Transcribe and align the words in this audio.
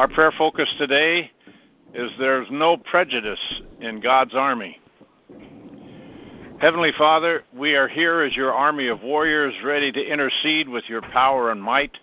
Our 0.00 0.08
prayer 0.08 0.32
focus 0.32 0.74
today 0.78 1.30
is 1.92 2.10
there's 2.18 2.48
no 2.50 2.78
prejudice 2.78 3.60
in 3.82 4.00
God's 4.00 4.34
army. 4.34 4.80
Heavenly 6.58 6.92
Father, 6.96 7.44
we 7.54 7.74
are 7.74 7.86
here 7.86 8.22
as 8.22 8.34
your 8.34 8.50
army 8.50 8.86
of 8.86 9.02
warriors 9.02 9.52
ready 9.62 9.92
to 9.92 10.02
intercede 10.02 10.70
with 10.70 10.84
your 10.88 11.02
power 11.02 11.50
and 11.50 11.62
might 11.62 11.98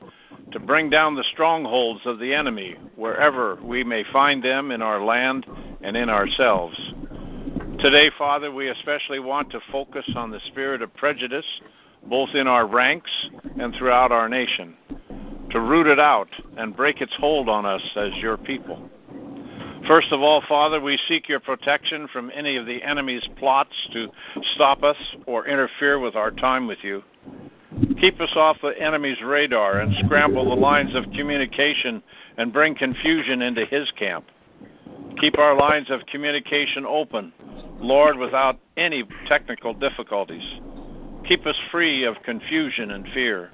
to 0.52 0.60
bring 0.60 0.92
down 0.92 1.16
the 1.16 1.24
strongholds 1.32 2.02
of 2.06 2.20
the 2.20 2.36
enemy 2.36 2.76
wherever 2.96 3.56
we 3.64 3.84
may 3.84 4.04
find 4.14 4.44
them 4.44 4.70
in 4.70 4.84
our 4.84 5.04
land 5.04 5.48
and 5.82 5.98
in 5.98 6.08
ourselves. 6.08 6.78
Today, 7.80 8.12
Father, 8.16 8.52
we 8.52 8.70
especially 8.70 9.18
want 9.18 9.50
to 9.54 9.60
focus 9.72 10.08
on 10.16 10.30
the 10.30 10.40
spirit 10.42 10.84
of 10.84 10.96
prejudice 10.96 11.48
both 12.06 12.30
in 12.36 12.46
our 12.46 12.68
ranks 12.68 13.12
and 13.60 13.74
throughout 13.74 14.12
our 14.12 14.30
nation, 14.30 14.78
to 15.52 15.62
root 15.62 15.88
it 15.88 16.00
out 16.00 16.30
and 16.58 16.76
break 16.76 17.02
its 17.02 17.16
hold 17.18 17.50
on 17.50 17.66
us 17.66 17.82
as 17.96 18.12
your 18.18 18.38
people. 18.38 18.90
First 19.88 20.12
of 20.12 20.22
all, 20.22 20.44
Father, 20.50 20.82
we 20.82 21.00
seek 21.08 21.30
your 21.30 21.40
protection 21.40 22.10
from 22.10 22.30
any 22.34 22.58
of 22.58 22.66
the 22.66 22.84
enemy's 22.84 23.26
plots 23.38 23.72
to 23.94 24.08
stop 24.56 24.84
us 24.84 24.98
or 25.26 25.48
interfere 25.48 26.00
with 26.00 26.16
our 26.16 26.32
time 26.32 26.68
with 26.68 26.80
you. 26.82 27.04
Keep 28.00 28.20
us 28.20 28.32
off 28.36 28.58
the 28.62 28.80
enemy's 28.82 29.22
radar 29.22 29.80
and 29.80 29.96
scramble 30.04 30.50
the 30.50 30.56
lines 30.60 30.94
of 30.96 31.06
communication 31.16 32.04
and 32.38 32.52
bring 32.52 32.76
confusion 32.76 33.42
into 33.42 33.66
his 33.66 33.90
camp. 33.92 34.26
Keep 35.22 35.38
our 35.38 35.56
lines 35.56 35.90
of 35.90 36.06
communication 36.08 36.86
open, 36.86 37.32
Lord, 37.80 38.18
without 38.18 38.60
any 38.76 39.04
technical 39.28 39.74
difficulties. 39.74 40.60
Keep 41.28 41.46
us 41.46 41.56
free 41.72 42.04
of 42.04 42.16
confusion 42.24 42.92
and 42.92 43.08
fear. 43.14 43.52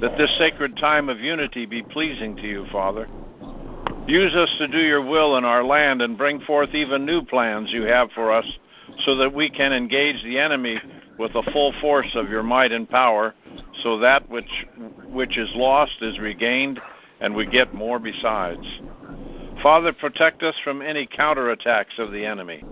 That 0.00 0.18
this 0.18 0.36
sacred 0.38 0.76
time 0.76 1.08
of 1.08 1.20
unity 1.20 1.66
be 1.66 1.82
pleasing 1.82 2.36
to 2.36 2.46
you, 2.46 2.66
Father. 2.72 3.08
Use 4.06 4.34
us 4.34 4.54
to 4.58 4.68
do 4.68 4.78
your 4.78 5.04
will 5.04 5.36
in 5.36 5.44
our 5.44 5.64
land 5.64 6.02
and 6.02 6.18
bring 6.18 6.40
forth 6.40 6.74
even 6.74 7.06
new 7.06 7.22
plans 7.22 7.72
you 7.72 7.82
have 7.82 8.10
for 8.12 8.32
us 8.32 8.46
so 9.04 9.16
that 9.16 9.32
we 9.32 9.48
can 9.48 9.72
engage 9.72 10.22
the 10.22 10.38
enemy 10.38 10.78
with 11.18 11.32
the 11.32 11.48
full 11.52 11.72
force 11.80 12.10
of 12.14 12.28
your 12.28 12.42
might 12.42 12.72
and 12.72 12.88
power 12.90 13.34
so 13.82 13.98
that 13.98 14.28
which 14.28 14.66
which 15.08 15.38
is 15.38 15.50
lost 15.54 15.96
is 16.00 16.18
regained 16.18 16.80
and 17.20 17.34
we 17.34 17.46
get 17.46 17.72
more 17.72 17.98
besides. 17.98 18.66
Father, 19.62 19.92
protect 19.92 20.42
us 20.42 20.54
from 20.64 20.82
any 20.82 21.06
counterattacks 21.06 21.98
of 21.98 22.10
the 22.10 22.24
enemy. 22.26 22.62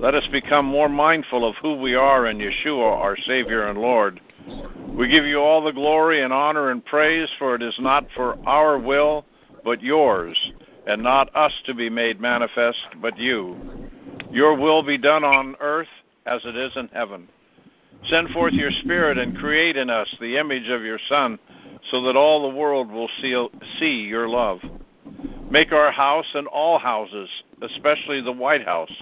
Let 0.00 0.14
us 0.14 0.26
become 0.32 0.64
more 0.64 0.88
mindful 0.88 1.48
of 1.48 1.54
who 1.56 1.76
we 1.76 1.94
are 1.94 2.26
in 2.26 2.38
Yeshua, 2.38 2.96
our 2.96 3.16
Savior 3.16 3.68
and 3.68 3.78
Lord. 3.78 4.20
We 4.96 5.08
give 5.08 5.24
you 5.24 5.38
all 5.38 5.64
the 5.64 5.72
glory 5.72 6.22
and 6.22 6.32
honor 6.32 6.70
and 6.70 6.84
praise, 6.84 7.28
for 7.38 7.54
it 7.54 7.62
is 7.62 7.76
not 7.80 8.06
for 8.14 8.36
our 8.46 8.78
will, 8.78 9.24
but 9.64 9.82
yours, 9.82 10.38
and 10.86 11.02
not 11.02 11.34
us 11.34 11.52
to 11.64 11.74
be 11.74 11.88
made 11.88 12.20
manifest, 12.20 12.86
but 13.00 13.18
you. 13.18 13.56
Your 14.30 14.54
will 14.54 14.82
be 14.82 14.98
done 14.98 15.24
on 15.24 15.56
earth 15.60 15.88
as 16.26 16.44
it 16.44 16.56
is 16.56 16.72
in 16.76 16.88
heaven. 16.88 17.28
Send 18.08 18.28
forth 18.30 18.52
your 18.52 18.70
Spirit 18.70 19.16
and 19.16 19.36
create 19.38 19.76
in 19.76 19.88
us 19.88 20.14
the 20.20 20.36
image 20.36 20.68
of 20.68 20.82
your 20.82 20.98
Son, 21.08 21.38
so 21.90 22.02
that 22.02 22.16
all 22.16 22.50
the 22.50 22.56
world 22.56 22.90
will 22.90 23.08
see, 23.20 23.48
see 23.78 24.02
your 24.02 24.28
love. 24.28 24.60
Make 25.50 25.72
our 25.72 25.90
house 25.90 26.30
and 26.34 26.46
all 26.48 26.78
houses, 26.78 27.28
especially 27.62 28.20
the 28.20 28.32
White 28.32 28.64
House, 28.64 28.92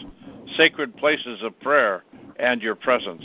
sacred 0.57 0.97
places 0.97 1.43
of 1.43 1.59
prayer 1.61 2.05
and 2.39 2.63
your 2.63 2.75
presence. 2.75 3.25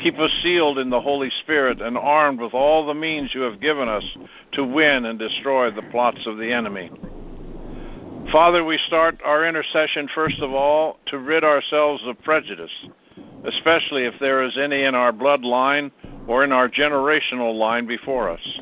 Keep 0.00 0.18
us 0.20 0.30
sealed 0.42 0.78
in 0.78 0.90
the 0.90 1.00
Holy 1.00 1.30
Spirit 1.42 1.80
and 1.80 1.98
armed 1.98 2.40
with 2.40 2.54
all 2.54 2.86
the 2.86 2.94
means 2.94 3.34
you 3.34 3.40
have 3.40 3.60
given 3.60 3.88
us 3.88 4.04
to 4.52 4.64
win 4.64 5.04
and 5.04 5.18
destroy 5.18 5.70
the 5.72 5.82
plots 5.90 6.24
of 6.26 6.38
the 6.38 6.52
enemy. 6.52 6.90
Father, 8.30 8.64
we 8.64 8.78
start 8.86 9.20
our 9.24 9.44
intercession 9.46 10.08
first 10.14 10.38
of 10.40 10.52
all 10.52 10.98
to 11.06 11.18
rid 11.18 11.42
ourselves 11.42 12.02
of 12.06 12.22
prejudice, 12.22 12.70
especially 13.44 14.04
if 14.04 14.14
there 14.20 14.42
is 14.42 14.56
any 14.56 14.84
in 14.84 14.94
our 14.94 15.12
bloodline 15.12 15.90
or 16.28 16.44
in 16.44 16.52
our 16.52 16.68
generational 16.68 17.58
line 17.58 17.86
before 17.86 18.30
us. 18.30 18.60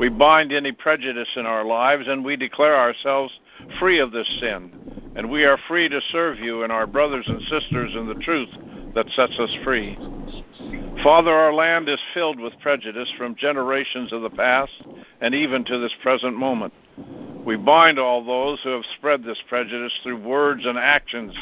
We 0.00 0.08
bind 0.08 0.52
any 0.52 0.72
prejudice 0.72 1.28
in 1.36 1.46
our 1.46 1.64
lives 1.64 2.08
and 2.08 2.24
we 2.24 2.36
declare 2.36 2.76
ourselves 2.76 3.32
free 3.78 4.00
of 4.00 4.10
this 4.10 4.28
sin, 4.40 4.72
and 5.14 5.30
we 5.30 5.44
are 5.44 5.58
free 5.68 5.88
to 5.88 6.00
serve 6.10 6.38
you 6.38 6.64
and 6.64 6.72
our 6.72 6.86
brothers 6.86 7.26
and 7.28 7.42
sisters 7.42 7.94
in 7.94 8.08
the 8.08 8.14
truth 8.14 8.50
that 8.94 9.08
sets 9.10 9.38
us 9.38 9.54
free. 9.64 9.98
Father, 11.02 11.32
our 11.32 11.52
land 11.52 11.88
is 11.88 12.00
filled 12.12 12.40
with 12.40 12.58
prejudice 12.60 13.10
from 13.16 13.36
generations 13.36 14.12
of 14.12 14.22
the 14.22 14.30
past 14.30 14.72
and 15.20 15.34
even 15.34 15.64
to 15.64 15.78
this 15.78 15.94
present 16.02 16.36
moment. 16.36 16.72
We 17.44 17.56
bind 17.56 17.98
all 17.98 18.24
those 18.24 18.60
who 18.62 18.70
have 18.70 18.84
spread 18.96 19.22
this 19.22 19.42
prejudice 19.48 19.92
through 20.02 20.22
words 20.22 20.66
and 20.66 20.76
actions, 20.76 21.34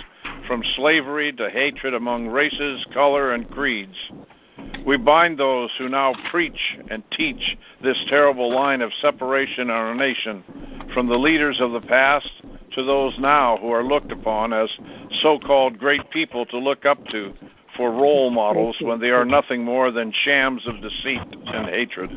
from 0.47 0.63
slavery 0.77 1.33
to 1.33 1.51
hatred 1.51 1.95
among 1.95 2.29
races, 2.29 2.87
color, 2.93 3.33
and 3.33 3.51
creeds. 3.51 3.97
We 4.87 4.97
bind 4.99 5.39
those 5.39 5.71
who 5.79 5.89
now 5.89 6.15
preach 6.31 6.79
and 6.91 7.03
teach 7.11 7.57
this 7.83 7.99
terrible 8.09 8.55
line 8.55 8.83
of 8.83 8.93
separation 9.01 9.63
in 9.63 9.71
our 9.71 9.95
nation, 9.95 10.45
from 10.95 11.09
the 11.09 11.19
leaders 11.19 11.61
of 11.61 11.73
the 11.73 11.81
past 11.81 12.31
to 12.73 12.83
those 12.83 13.19
now 13.19 13.57
who 13.59 13.71
are 13.71 13.85
looked 13.85 14.13
upon 14.13 14.53
as 14.53 14.71
so 15.23 15.39
called 15.39 15.79
great 15.79 16.11
people 16.11 16.47
to 16.47 16.59
look 16.59 16.85
up 16.85 17.05
to 17.07 17.33
for 17.77 17.91
role 17.91 18.31
models 18.31 18.77
when 18.81 19.01
they 19.01 19.11
are 19.11 19.25
nothing 19.25 19.65
more 19.65 19.91
than 19.91 20.13
shams 20.25 20.67
of 20.67 20.81
deceit 20.81 21.21
and 21.47 21.69
hatred. 21.69 22.11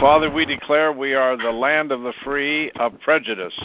Father, 0.00 0.30
we 0.30 0.46
declare 0.46 0.92
we 0.92 1.14
are 1.14 1.36
the 1.36 1.50
land 1.50 1.92
of 1.92 2.02
the 2.02 2.14
free 2.24 2.70
of 2.76 2.98
prejudice, 3.00 3.58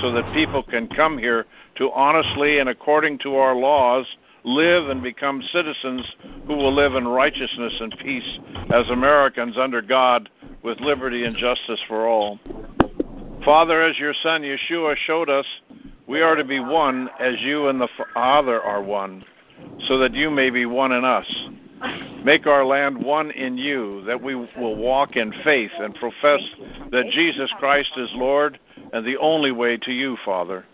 so 0.00 0.12
that 0.12 0.34
people 0.34 0.62
can 0.62 0.88
come 0.88 1.16
here 1.18 1.46
to 1.76 1.90
honestly 1.92 2.58
and 2.58 2.68
according 2.68 3.18
to 3.18 3.36
our 3.36 3.54
laws 3.54 4.06
live 4.44 4.88
and 4.88 5.02
become 5.02 5.42
citizens 5.52 6.02
who 6.46 6.54
will 6.56 6.74
live 6.74 6.94
in 6.94 7.06
righteousness 7.06 7.74
and 7.80 7.96
peace 7.98 8.38
as 8.72 8.88
Americans 8.90 9.56
under 9.58 9.82
God 9.82 10.30
with 10.62 10.80
liberty 10.80 11.24
and 11.24 11.36
justice 11.36 11.80
for 11.88 12.06
all. 12.06 12.38
Father, 13.44 13.80
as 13.82 13.98
your 13.98 14.14
Son 14.22 14.42
Yeshua 14.42 14.96
showed 14.96 15.30
us, 15.30 15.46
we 16.06 16.20
are 16.20 16.34
to 16.34 16.44
be 16.44 16.60
one 16.60 17.08
as 17.18 17.40
you 17.40 17.68
and 17.68 17.80
the 17.80 17.88
Father 18.12 18.60
are 18.60 18.82
one, 18.82 19.24
so 19.86 19.98
that 19.98 20.14
you 20.14 20.30
may 20.30 20.50
be 20.50 20.66
one 20.66 20.92
in 20.92 21.04
us. 21.04 21.26
Make 22.22 22.46
our 22.46 22.66
land 22.66 23.02
one 23.02 23.30
in 23.30 23.56
you, 23.56 24.02
that 24.04 24.22
we 24.22 24.34
will 24.34 24.76
walk 24.76 25.16
in 25.16 25.32
faith 25.42 25.70
and 25.78 25.94
profess 25.94 26.42
that 26.90 27.10
Jesus 27.12 27.50
Christ 27.58 27.92
is 27.96 28.10
Lord 28.12 28.58
and 28.92 29.06
the 29.06 29.16
only 29.18 29.52
way 29.52 29.78
to 29.78 29.92
you, 29.92 30.18
Father. 30.24 30.66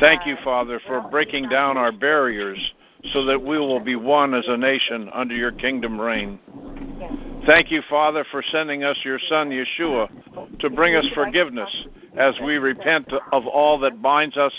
Thank 0.00 0.26
you, 0.26 0.36
Father, 0.42 0.80
for 0.86 1.02
breaking 1.02 1.48
down 1.48 1.76
our 1.76 1.92
barriers 1.92 2.58
so 3.12 3.24
that 3.26 3.40
we 3.40 3.58
will 3.58 3.80
be 3.80 3.94
one 3.94 4.34
as 4.34 4.44
a 4.48 4.56
nation 4.56 5.08
under 5.12 5.34
your 5.34 5.52
kingdom 5.52 6.00
reign. 6.00 6.40
Thank 7.46 7.70
you, 7.70 7.82
Father, 7.88 8.24
for 8.32 8.42
sending 8.50 8.82
us 8.82 8.98
your 9.04 9.20
Son, 9.28 9.50
Yeshua, 9.50 10.08
to 10.60 10.70
bring 10.70 10.94
us 10.94 11.06
forgiveness 11.14 11.70
as 12.16 12.34
we 12.44 12.56
repent 12.56 13.12
of 13.32 13.46
all 13.46 13.78
that 13.80 14.00
binds 14.00 14.36
us 14.36 14.52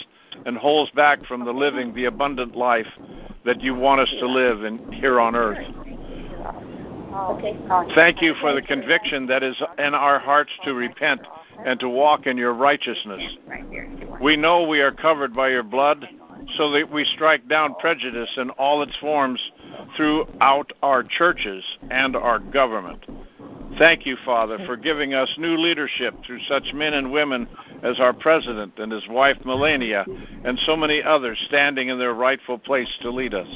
and 0.45 0.57
holds 0.57 0.91
back 0.91 1.23
from 1.25 1.45
the 1.45 1.51
living 1.51 1.93
the 1.93 2.05
abundant 2.05 2.55
life 2.55 2.87
that 3.45 3.61
you 3.61 3.73
want 3.73 4.01
us 4.01 4.13
to 4.19 4.27
live 4.27 4.63
in, 4.63 4.91
here 4.91 5.19
on 5.19 5.35
earth. 5.35 5.57
Thank 7.95 8.21
you 8.21 8.35
for 8.41 8.53
the 8.53 8.61
conviction 8.61 9.25
that 9.27 9.41
is 9.41 9.55
in 9.79 9.93
our 9.95 10.19
hearts 10.19 10.51
to 10.63 10.73
repent 10.73 11.21
and 11.65 11.79
to 11.79 11.89
walk 11.89 12.27
in 12.27 12.37
your 12.37 12.53
righteousness. 12.53 13.23
We 14.21 14.37
know 14.37 14.67
we 14.67 14.81
are 14.81 14.91
covered 14.91 15.33
by 15.33 15.49
your 15.49 15.63
blood, 15.63 16.07
so 16.55 16.71
that 16.71 16.91
we 16.91 17.03
strike 17.15 17.47
down 17.47 17.75
prejudice 17.75 18.29
in 18.37 18.49
all 18.51 18.81
its 18.81 18.95
forms 19.01 19.39
throughout 19.95 20.71
our 20.81 21.03
churches 21.03 21.63
and 21.89 22.15
our 22.15 22.39
government. 22.39 23.05
Thank 23.77 24.05
you, 24.05 24.17
Father, 24.25 24.57
for 24.65 24.75
giving 24.75 25.13
us 25.13 25.29
new 25.37 25.57
leadership 25.57 26.15
through 26.25 26.39
such 26.47 26.73
men 26.73 26.93
and 26.93 27.11
women 27.11 27.47
as 27.83 27.99
our 27.99 28.13
president 28.13 28.73
and 28.77 28.91
his 28.91 29.07
wife 29.07 29.37
Melania, 29.45 30.07
and 30.43 30.57
so 30.65 30.75
many 30.75 31.03
others 31.03 31.37
standing 31.47 31.89
in 31.89 31.99
their 31.99 32.13
rightful 32.13 32.57
place 32.57 32.89
to 33.01 33.11
lead 33.11 33.33
us. 33.33 33.47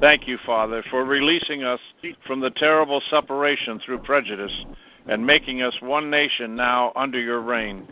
Thank 0.00 0.26
you, 0.26 0.38
Father, 0.46 0.82
for 0.90 1.04
releasing 1.04 1.62
us 1.62 1.80
from 2.26 2.40
the 2.40 2.50
terrible 2.50 3.02
separation 3.10 3.80
through 3.84 3.98
prejudice 3.98 4.52
and 5.06 5.24
making 5.24 5.62
us 5.62 5.74
one 5.80 6.10
nation 6.10 6.54
now 6.54 6.92
under 6.94 7.20
your 7.20 7.40
reign. 7.40 7.86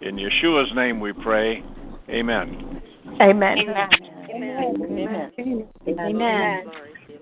In 0.00 0.16
Yeshua's 0.16 0.72
name 0.74 1.00
we 1.00 1.12
pray. 1.12 1.62
Amen. 2.08 2.56
Amen. 3.20 3.58
Amen. 3.68 3.92
Amen. 4.34 5.32
Amen. 5.98 6.70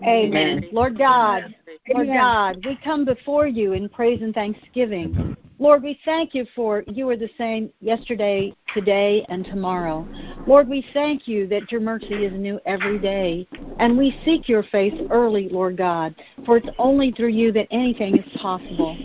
Amen. 0.05 0.69
Lord 0.73 0.97
God, 0.97 1.55
Lord 1.93 2.09
God, 2.09 2.65
we 2.67 2.79
come 2.85 3.05
before 3.05 3.47
you 3.47 3.73
in 3.73 3.89
praise 3.89 4.21
and 4.23 4.35
thanksgiving. 4.35 5.37
Lord, 5.59 5.83
we 5.83 5.99
thank 6.05 6.35
you 6.35 6.47
for 6.55 6.85
you 6.87 7.09
are 7.09 7.17
the 7.17 7.31
same 7.39 7.73
yesterday, 7.81 8.55
today, 8.75 9.25
and 9.29 9.47
tomorrow. 9.47 10.07
Lord, 10.47 10.69
we 10.69 10.85
thank 10.93 11.27
you 11.27 11.47
that 11.49 11.73
your 11.73 11.81
mercy 11.81 12.25
is 12.25 12.33
new 12.33 12.61
every 12.67 12.99
day. 12.99 13.49
And 13.81 13.97
we 13.97 14.17
seek 14.25 14.49
your 14.49 14.65
face 14.65 14.95
early, 15.11 15.49
Lord 15.49 15.77
God, 15.77 16.15
for 16.45 16.57
it's 16.57 16.69
only 16.79 17.13
through 17.13 17.29
you 17.29 17.53
that 17.53 17.69
anything 17.71 18.17
is 18.17 18.25
possible. 18.37 18.97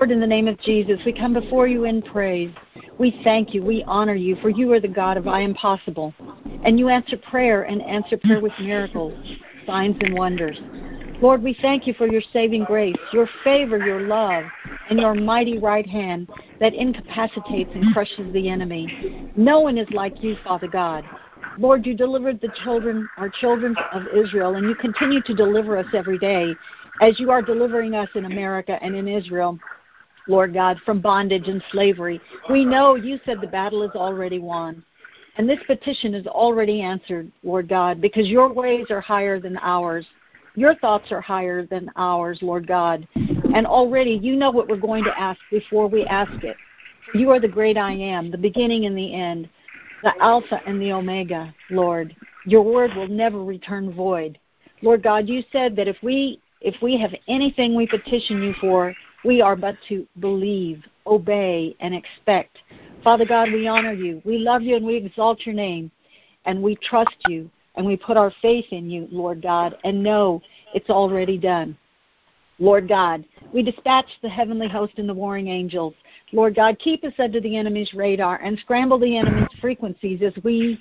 Lord, 0.00 0.10
in 0.10 0.20
the 0.20 0.26
name 0.26 0.48
of 0.48 0.60
Jesus, 0.60 1.00
we 1.04 1.12
come 1.12 1.32
before 1.32 1.66
you 1.66 1.84
in 1.84 2.00
praise. 2.02 2.52
We 2.98 3.18
thank 3.24 3.54
you. 3.54 3.62
We 3.62 3.84
honor 3.86 4.14
you, 4.14 4.36
for 4.36 4.50
you 4.50 4.72
are 4.72 4.80
the 4.80 4.88
God 4.88 5.16
of 5.16 5.26
I 5.26 5.40
am 5.40 5.54
possible. 5.54 6.14
And 6.62 6.78
you 6.78 6.88
answer 6.88 7.16
prayer 7.16 7.64
and 7.64 7.82
answer 7.82 8.16
prayer 8.16 8.40
with 8.40 8.52
miracles, 8.60 9.18
signs, 9.66 9.96
and 10.00 10.14
wonders. 10.14 10.58
Lord, 11.20 11.42
we 11.42 11.56
thank 11.62 11.86
you 11.86 11.94
for 11.94 12.06
your 12.06 12.22
saving 12.32 12.64
grace, 12.64 12.96
your 13.12 13.28
favor, 13.44 13.78
your 13.78 14.00
love, 14.00 14.44
and 14.90 14.98
your 14.98 15.14
mighty 15.14 15.58
right 15.58 15.86
hand 15.86 16.28
that 16.60 16.74
incapacitates 16.74 17.70
and 17.74 17.92
crushes 17.92 18.32
the 18.32 18.48
enemy. 18.48 18.92
No 19.36 19.60
one 19.60 19.78
is 19.78 19.88
like 19.90 20.22
you, 20.22 20.36
Father 20.44 20.68
God. 20.68 21.04
Lord, 21.56 21.86
you 21.86 21.94
delivered 21.94 22.40
the 22.40 22.52
children, 22.64 23.08
our 23.16 23.28
children 23.28 23.76
of 23.92 24.06
Israel, 24.08 24.56
and 24.56 24.68
you 24.68 24.74
continue 24.74 25.22
to 25.22 25.34
deliver 25.34 25.78
us 25.78 25.86
every 25.92 26.18
day 26.18 26.56
as 27.00 27.20
you 27.20 27.30
are 27.30 27.42
delivering 27.42 27.94
us 27.94 28.08
in 28.14 28.24
America 28.24 28.78
and 28.82 28.94
in 28.94 29.06
Israel, 29.06 29.58
Lord 30.26 30.52
God, 30.52 30.78
from 30.84 31.00
bondage 31.00 31.48
and 31.48 31.62
slavery. 31.70 32.20
We 32.50 32.64
know 32.64 32.96
you 32.96 33.20
said 33.24 33.40
the 33.40 33.46
battle 33.46 33.82
is 33.82 33.94
already 33.94 34.38
won. 34.40 34.82
And 35.36 35.48
this 35.48 35.58
petition 35.66 36.14
is 36.14 36.26
already 36.26 36.80
answered, 36.80 37.30
Lord 37.42 37.68
God, 37.68 38.00
because 38.00 38.28
your 38.28 38.52
ways 38.52 38.86
are 38.90 39.00
higher 39.00 39.40
than 39.40 39.58
ours. 39.62 40.06
Your 40.54 40.74
thoughts 40.76 41.10
are 41.10 41.20
higher 41.20 41.66
than 41.66 41.90
ours, 41.96 42.38
Lord 42.40 42.66
God. 42.66 43.06
And 43.14 43.66
already 43.66 44.12
you 44.22 44.36
know 44.36 44.50
what 44.50 44.68
we're 44.68 44.76
going 44.76 45.04
to 45.04 45.18
ask 45.18 45.40
before 45.50 45.88
we 45.88 46.04
ask 46.04 46.44
it. 46.44 46.56
You 47.12 47.30
are 47.30 47.40
the 47.40 47.48
great 47.48 47.76
I 47.76 47.92
am, 47.92 48.30
the 48.30 48.38
beginning 48.38 48.86
and 48.86 48.96
the 48.96 49.14
end, 49.14 49.48
the 50.02 50.12
Alpha 50.20 50.60
and 50.66 50.80
the 50.80 50.92
Omega, 50.92 51.54
Lord. 51.70 52.14
Your 52.46 52.62
word 52.62 52.94
will 52.94 53.08
never 53.08 53.42
return 53.42 53.92
void. 53.92 54.38
Lord 54.82 55.02
God, 55.02 55.28
you 55.28 55.42
said 55.50 55.76
that 55.76 55.88
if 55.88 55.96
we 56.02 56.40
if 56.60 56.74
we 56.80 56.98
have 56.98 57.12
anything 57.28 57.74
we 57.74 57.86
petition 57.86 58.42
you 58.42 58.54
for, 58.60 58.94
we 59.24 59.42
are 59.42 59.56
but 59.56 59.76
to 59.88 60.06
believe, 60.20 60.82
obey, 61.06 61.76
and 61.80 61.94
expect. 61.94 62.58
Father 63.02 63.26
God, 63.26 63.52
we 63.52 63.66
honor 63.66 63.92
you. 63.92 64.22
We 64.24 64.38
love 64.38 64.62
you 64.62 64.76
and 64.76 64.86
we 64.86 64.96
exalt 64.96 65.44
your 65.44 65.54
name. 65.54 65.90
And 66.46 66.62
we 66.62 66.76
trust 66.76 67.16
you 67.26 67.50
and 67.76 67.86
we 67.86 67.96
put 67.96 68.16
our 68.16 68.32
faith 68.42 68.66
in 68.70 68.90
you, 68.90 69.08
Lord 69.10 69.42
God, 69.42 69.76
and 69.84 70.02
know 70.02 70.42
it's 70.74 70.90
already 70.90 71.38
done. 71.38 71.76
Lord 72.58 72.88
God, 72.88 73.24
we 73.52 73.62
dispatch 73.62 74.06
the 74.22 74.28
heavenly 74.28 74.68
host 74.68 74.94
and 74.96 75.08
the 75.08 75.14
warring 75.14 75.48
angels. 75.48 75.94
Lord 76.32 76.54
God, 76.54 76.78
keep 76.78 77.04
us 77.04 77.12
under 77.18 77.40
the 77.40 77.56
enemy's 77.56 77.92
radar 77.94 78.40
and 78.42 78.58
scramble 78.60 78.98
the 78.98 79.16
enemy's 79.16 79.48
frequencies 79.60 80.22
as 80.22 80.32
we 80.44 80.80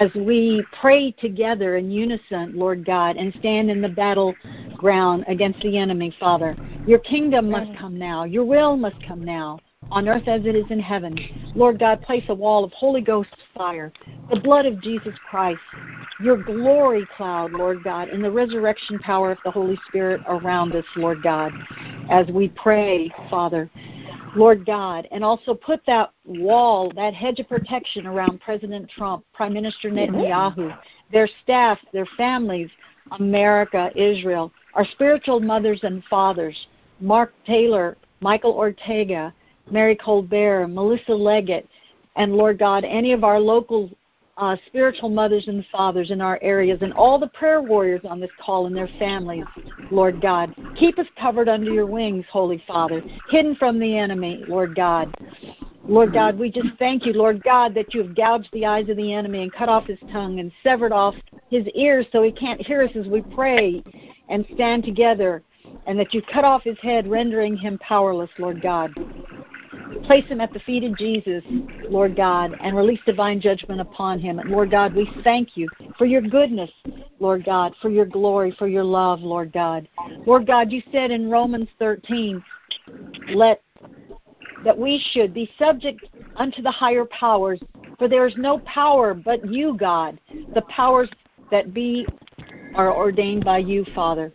as 0.00 0.10
we 0.14 0.64
pray 0.80 1.10
together 1.12 1.76
in 1.76 1.90
unison, 1.90 2.52
Lord 2.56 2.84
God, 2.84 3.16
and 3.16 3.34
stand 3.38 3.70
in 3.70 3.82
the 3.82 3.88
battleground 3.90 5.24
against 5.28 5.60
the 5.60 5.76
enemy, 5.76 6.14
Father. 6.18 6.56
Your 6.86 6.98
kingdom 6.98 7.50
must 7.50 7.78
come 7.78 7.98
now. 7.98 8.24
Your 8.24 8.44
will 8.44 8.76
must 8.76 8.96
come 9.06 9.22
now 9.22 9.60
on 9.90 10.08
earth 10.08 10.26
as 10.26 10.46
it 10.46 10.54
is 10.54 10.64
in 10.70 10.80
heaven. 10.80 11.18
Lord 11.54 11.78
God, 11.78 12.00
place 12.00 12.24
a 12.28 12.34
wall 12.34 12.64
of 12.64 12.72
Holy 12.72 13.02
Ghost 13.02 13.28
fire, 13.54 13.92
the 14.30 14.40
blood 14.40 14.64
of 14.64 14.80
Jesus 14.80 15.14
Christ, 15.28 15.60
your 16.22 16.36
glory 16.36 17.06
cloud, 17.16 17.52
Lord 17.52 17.82
God, 17.82 18.08
and 18.08 18.22
the 18.22 18.30
resurrection 18.30 18.98
power 18.98 19.32
of 19.32 19.38
the 19.44 19.50
Holy 19.50 19.78
Spirit 19.88 20.20
around 20.28 20.74
us, 20.74 20.84
Lord 20.96 21.22
God, 21.22 21.52
as 22.10 22.26
we 22.28 22.48
pray, 22.48 23.10
Father. 23.28 23.70
Lord 24.34 24.64
God, 24.64 25.06
and 25.10 25.22
also 25.22 25.52
put 25.52 25.84
that 25.86 26.10
wall, 26.24 26.90
that 26.96 27.12
hedge 27.12 27.38
of 27.38 27.50
protection 27.50 28.06
around 28.06 28.40
President 28.40 28.88
Trump, 28.88 29.26
Prime 29.34 29.52
Minister 29.52 29.90
mm-hmm. 29.90 30.14
Netanyahu, 30.16 30.78
their 31.12 31.28
staff, 31.42 31.78
their 31.92 32.06
families, 32.16 32.70
America, 33.10 33.90
Israel, 33.94 34.50
our 34.72 34.86
spiritual 34.86 35.40
mothers 35.40 35.80
and 35.82 36.02
fathers, 36.04 36.66
Mark 37.00 37.34
Taylor, 37.46 37.98
Michael 38.20 38.52
Ortega, 38.52 39.34
Mary 39.70 39.96
Colbert, 39.96 40.68
Melissa 40.68 41.12
Leggett, 41.12 41.68
and 42.16 42.32
Lord 42.32 42.58
God, 42.58 42.84
any 42.84 43.12
of 43.12 43.24
our 43.24 43.38
local 43.38 43.90
uh, 44.42 44.56
spiritual 44.66 45.08
mothers 45.08 45.46
and 45.46 45.64
fathers 45.70 46.10
in 46.10 46.20
our 46.20 46.36
areas, 46.42 46.80
and 46.82 46.92
all 46.94 47.16
the 47.16 47.28
prayer 47.28 47.62
warriors 47.62 48.00
on 48.04 48.18
this 48.18 48.30
call 48.44 48.66
and 48.66 48.76
their 48.76 48.90
families, 48.98 49.44
Lord 49.88 50.20
God. 50.20 50.52
Keep 50.74 50.98
us 50.98 51.06
covered 51.16 51.48
under 51.48 51.70
your 51.70 51.86
wings, 51.86 52.24
Holy 52.28 52.60
Father, 52.66 53.04
hidden 53.28 53.54
from 53.54 53.78
the 53.78 53.96
enemy, 53.96 54.44
Lord 54.48 54.74
God. 54.74 55.14
Lord 55.86 56.12
God, 56.12 56.36
we 56.40 56.50
just 56.50 56.70
thank 56.80 57.06
you, 57.06 57.12
Lord 57.12 57.40
God, 57.44 57.72
that 57.74 57.94
you 57.94 58.02
have 58.02 58.16
gouged 58.16 58.48
the 58.52 58.66
eyes 58.66 58.88
of 58.88 58.96
the 58.96 59.12
enemy 59.12 59.44
and 59.44 59.52
cut 59.52 59.68
off 59.68 59.86
his 59.86 59.98
tongue 60.10 60.40
and 60.40 60.50
severed 60.64 60.92
off 60.92 61.14
his 61.48 61.64
ears 61.76 62.06
so 62.10 62.20
he 62.24 62.32
can't 62.32 62.60
hear 62.60 62.82
us 62.82 62.90
as 62.96 63.06
we 63.06 63.20
pray 63.20 63.84
and 64.28 64.44
stand 64.54 64.82
together, 64.82 65.44
and 65.86 65.96
that 65.96 66.12
you 66.12 66.20
cut 66.32 66.44
off 66.44 66.64
his 66.64 66.78
head, 66.78 67.06
rendering 67.06 67.56
him 67.56 67.78
powerless, 67.78 68.30
Lord 68.38 68.60
God. 68.60 68.92
Place 70.04 70.24
him 70.26 70.40
at 70.40 70.52
the 70.52 70.58
feet 70.60 70.84
of 70.84 70.96
Jesus, 70.96 71.44
Lord 71.88 72.16
God, 72.16 72.56
and 72.60 72.76
release 72.76 73.00
divine 73.06 73.40
judgment 73.40 73.80
upon 73.80 74.18
him. 74.18 74.38
And 74.38 74.50
Lord 74.50 74.70
God, 74.70 74.94
we 74.94 75.08
thank 75.22 75.56
you 75.56 75.68
for 75.96 76.06
your 76.06 76.22
goodness, 76.22 76.70
Lord 77.20 77.44
God, 77.44 77.74
for 77.80 77.88
your 77.90 78.06
glory, 78.06 78.54
for 78.58 78.68
your 78.68 78.84
love, 78.84 79.20
Lord 79.20 79.52
God. 79.52 79.88
Lord 80.26 80.46
God, 80.46 80.72
you 80.72 80.82
said 80.90 81.10
in 81.10 81.30
Romans 81.30 81.68
13, 81.78 82.42
let 83.34 83.62
that 84.64 84.76
we 84.76 85.02
should 85.12 85.34
be 85.34 85.50
subject 85.58 86.00
unto 86.36 86.62
the 86.62 86.70
higher 86.70 87.04
powers, 87.04 87.60
for 87.98 88.08
there 88.08 88.26
is 88.26 88.34
no 88.36 88.58
power 88.60 89.14
but 89.14 89.46
you, 89.46 89.76
God. 89.76 90.18
The 90.54 90.62
powers 90.62 91.10
that 91.50 91.74
be 91.74 92.06
are 92.74 92.94
ordained 92.94 93.44
by 93.44 93.58
you, 93.58 93.84
Father. 93.94 94.32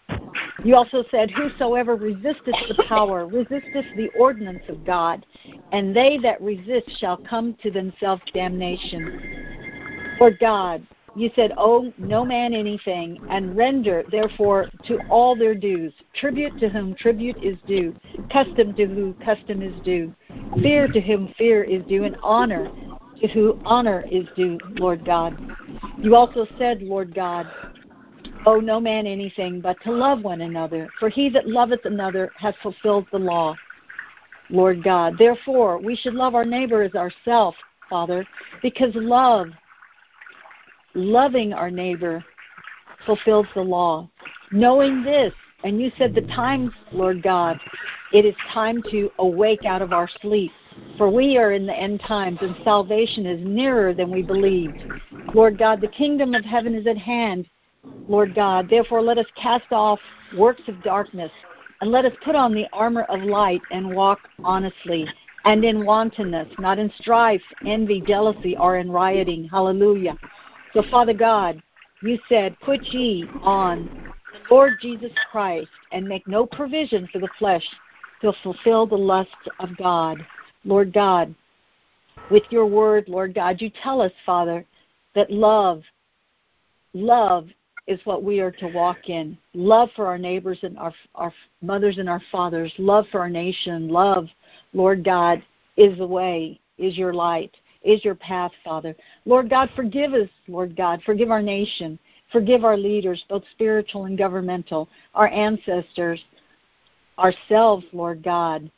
You 0.64 0.76
also 0.76 1.04
said, 1.12 1.30
Whosoever 1.32 1.96
resisteth 1.96 2.56
the 2.68 2.84
power, 2.88 3.28
resisteth 3.28 3.86
the 3.96 4.10
ordinance 4.10 4.64
of 4.68 4.84
God, 4.86 5.26
and 5.72 5.96
they 5.96 6.18
that 6.20 6.42
resist 6.42 6.88
shall 7.00 7.18
come 7.18 7.56
to 7.62 7.72
themselves 7.72 8.22
damnation. 8.34 9.20
For 10.18 10.32
God, 10.32 10.86
you 11.16 11.32
said, 11.36 11.52
Owe 11.58 11.94
no 11.98 12.26
man 12.26 12.54
anything, 12.54 13.20
and 13.30 13.56
render, 13.56 14.04
therefore, 14.12 14.68
to 14.88 14.98
all 15.10 15.36
their 15.36 15.56
dues. 15.56 15.94
Tribute 16.16 16.58
to 16.60 16.70
whom 16.70 16.96
tribute 16.96 17.38
is 17.42 17.58
due, 17.68 17.94
custom 18.32 18.74
to 18.76 18.86
whom 18.86 19.16
custom 19.24 19.62
is 19.62 19.76
due, 19.84 20.14
fear 20.62 20.88
to 20.88 21.02
whom 21.02 21.34
fear 21.38 21.64
is 21.64 21.84
due, 21.88 22.04
and 22.04 22.18
honor 22.24 22.70
to 23.20 23.28
whom 23.30 23.60
honor 23.66 24.06
is 24.12 24.28
due, 24.36 24.60
Lord 24.76 25.04
God. 25.06 25.38
You 25.98 26.16
also 26.16 26.48
said, 26.58 26.82
Lord 26.82 27.16
God, 27.16 27.48
owe 28.48 28.62
no 28.62 28.80
man 28.80 29.06
anything 29.06 29.60
but 29.60 29.80
to 29.82 29.92
love 29.92 30.24
one 30.24 30.40
another, 30.40 30.90
for 31.00 31.10
he 31.10 31.28
that 31.30 31.50
loveth 31.50 31.84
another 31.84 32.32
hath 32.38 32.56
fulfilled 32.64 33.06
the 33.12 33.20
law. 33.20 33.54
Lord 34.50 34.82
God. 34.82 35.18
Therefore, 35.18 35.78
we 35.78 35.94
should 35.94 36.14
love 36.14 36.34
our 36.34 36.46
neighbor 36.46 36.82
as 36.82 36.96
ourselves, 36.96 37.58
Father, 37.90 38.26
because 38.62 38.92
love, 38.96 39.48
loving 40.94 41.52
our 41.52 41.70
neighbor, 41.70 42.24
fulfills 43.06 43.48
the 43.54 43.62
law. 43.62 44.10
Knowing 44.52 45.04
this, 45.04 45.34
and 45.66 45.82
you 45.82 45.92
said 45.98 46.16
the 46.16 46.22
times, 46.22 46.72
Lord 46.94 47.22
God, 47.22 47.60
it 48.14 48.24
is 48.24 48.36
time 48.54 48.82
to 48.92 49.12
awake 49.20 49.66
out 49.66 49.82
of 49.82 49.92
our 49.92 50.08
sleep. 50.22 50.52
For 50.98 51.10
we 51.10 51.38
are 51.38 51.52
in 51.52 51.66
the 51.66 51.76
end 51.76 52.00
times, 52.08 52.38
and 52.42 52.56
salvation 52.64 53.26
is 53.26 53.46
nearer 53.46 53.94
than 53.94 54.10
we 54.10 54.22
believed. 54.22 54.82
Lord 55.34 55.58
God, 55.58 55.82
the 55.82 55.90
kingdom 55.90 56.34
of 56.34 56.46
heaven 56.46 56.74
is 56.74 56.88
at 56.88 56.98
hand. 56.98 57.50
Lord 58.08 58.34
God. 58.34 58.70
Therefore, 58.70 59.02
let 59.02 59.18
us 59.18 59.26
cast 59.36 59.72
off 59.72 60.00
works 60.36 60.64
of 60.68 60.82
darkness, 60.84 61.32
and 61.82 61.92
let 61.92 62.06
us 62.06 62.14
put 62.24 62.36
on 62.36 62.54
the 62.54 62.68
armor 62.74 63.04
of 63.04 63.22
light 63.22 63.62
and 63.72 63.90
walk 63.90 64.20
honestly 64.44 65.08
and 65.46 65.64
in 65.64 65.86
wantonness, 65.86 66.48
not 66.60 66.80
in 66.80 66.92
strife, 67.00 67.42
envy, 67.66 68.02
jealousy, 68.02 68.58
or 68.58 68.78
in 68.78 68.92
rioting. 68.92 69.48
Hallelujah. 69.48 70.18
So, 70.74 70.84
Father 70.92 71.14
God, 71.14 71.62
you 72.02 72.20
said, 72.28 72.60
Put 72.60 72.82
ye 72.92 73.28
on 73.44 73.90
the 74.34 74.54
Lord 74.54 74.74
Jesus 74.82 75.12
Christ 75.32 75.70
and 75.92 76.08
make 76.08 76.28
no 76.28 76.46
provision 76.46 77.08
for 77.12 77.20
the 77.20 77.30
flesh 77.40 77.64
to 78.22 78.34
fulfill 78.44 78.86
the 78.86 78.96
lusts 78.96 79.34
of 79.60 79.76
God. 79.78 80.26
Lord 80.66 80.92
God, 80.92 81.34
with 82.30 82.44
your 82.50 82.66
word, 82.66 83.06
Lord 83.08 83.34
God, 83.34 83.62
you 83.62 83.72
tell 83.82 84.02
us, 84.02 84.12
Father, 84.26 84.66
that 85.16 85.32
love, 85.32 85.82
love 86.94 87.48
is 87.88 88.00
what 88.04 88.24
we 88.24 88.40
are 88.40 88.52
to 88.52 88.68
walk 88.68 89.10
in. 89.10 89.38
Love 89.54 89.90
for 89.96 90.08
our 90.08 90.18
neighbors 90.18 90.60
and 90.62 90.78
our, 90.78 90.94
our 91.16 91.34
mothers 91.62 91.98
and 91.98 92.10
our 92.10 92.22
fathers. 92.32 92.72
Love 92.78 93.06
for 93.12 93.20
our 93.22 93.30
nation. 93.30 93.88
Love, 93.88 94.28
Lord 94.74 95.04
God, 95.04 95.42
is 95.78 95.98
the 95.98 96.08
way, 96.08 96.60
is 96.78 96.98
your 96.98 97.14
light, 97.14 97.56
is 97.84 98.04
your 98.04 98.16
path, 98.16 98.52
Father. 98.64 98.96
Lord 99.26 99.50
God, 99.50 99.70
forgive 99.76 100.14
us, 100.14 100.30
Lord 100.48 100.76
God. 100.76 101.02
Forgive 101.06 101.32
our 101.32 101.42
nation. 101.42 101.98
Forgive 102.32 102.66
our 102.66 102.76
leaders, 102.76 103.24
both 103.30 103.44
spiritual 103.52 104.06
and 104.06 104.18
governmental, 104.18 104.90
our 105.16 105.30
ancestors, 105.30 106.22
ourselves, 107.18 107.86
Lord 107.94 108.22
God. 108.22 108.70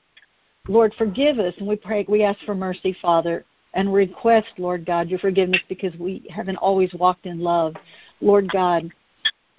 Lord, 0.67 0.93
forgive 0.99 1.39
us, 1.39 1.55
and 1.57 1.67
we 1.67 1.75
pray, 1.75 2.05
we 2.07 2.21
ask 2.21 2.39
for 2.45 2.53
mercy, 2.53 2.95
Father, 3.01 3.43
and 3.73 3.91
request, 3.91 4.47
Lord 4.59 4.85
God, 4.85 5.09
your 5.09 5.17
forgiveness 5.17 5.61
because 5.67 5.95
we 5.95 6.27
haven't 6.29 6.57
always 6.57 6.93
walked 6.93 7.25
in 7.25 7.39
love. 7.39 7.75
Lord 8.21 8.51
God, 8.51 8.91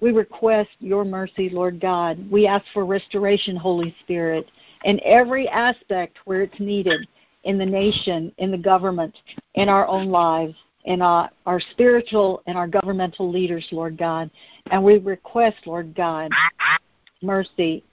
we 0.01 0.11
request 0.11 0.69
your 0.79 1.05
mercy, 1.05 1.49
Lord 1.49 1.79
God. 1.79 2.29
We 2.29 2.47
ask 2.47 2.65
for 2.73 2.85
restoration, 2.85 3.55
Holy 3.55 3.95
Spirit, 4.01 4.49
in 4.83 4.99
every 5.05 5.47
aspect 5.47 6.17
where 6.25 6.41
it's 6.41 6.59
needed. 6.59 7.07
in 7.43 7.57
the 7.57 7.65
nation, 7.65 8.31
in 8.37 8.51
the 8.51 8.57
government, 8.57 9.17
in 9.55 9.67
our 9.67 9.87
own 9.87 10.09
lives, 10.09 10.53
in 10.85 11.01
our, 11.01 11.29
our 11.45 11.59
spiritual 11.59 12.41
and 12.45 12.57
our 12.57 12.67
governmental 12.67 13.31
leaders, 13.31 13.67
Lord 13.71 13.97
God. 13.97 14.29
And 14.71 14.83
we 14.83 14.97
request, 14.97 15.57
Lord 15.65 15.95
God, 15.95 16.31
mercy 17.21 17.83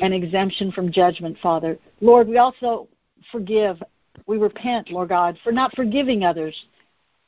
and 0.00 0.12
exemption 0.12 0.72
from 0.72 0.90
judgment, 0.90 1.36
Father. 1.42 1.78
Lord, 2.00 2.28
we 2.28 2.38
also 2.38 2.88
forgive, 3.30 3.82
we 4.26 4.38
repent, 4.38 4.90
Lord 4.90 5.10
God, 5.10 5.38
for 5.44 5.52
not 5.52 5.74
forgiving 5.74 6.24
others, 6.24 6.56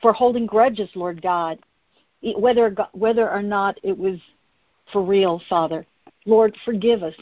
for 0.02 0.12
holding 0.12 0.47
grudges, 0.47 0.90
Lord 0.95 1.23
God, 1.23 1.59
whether 2.23 2.75
whether 2.93 3.31
or 3.31 3.43
not 3.43 3.79
it 3.83 3.97
was 3.97 4.19
for 4.93 5.03
real, 5.03 5.41
Father. 5.49 5.87
Lord, 6.27 6.57
forgive 6.65 7.03
us 7.03 7.15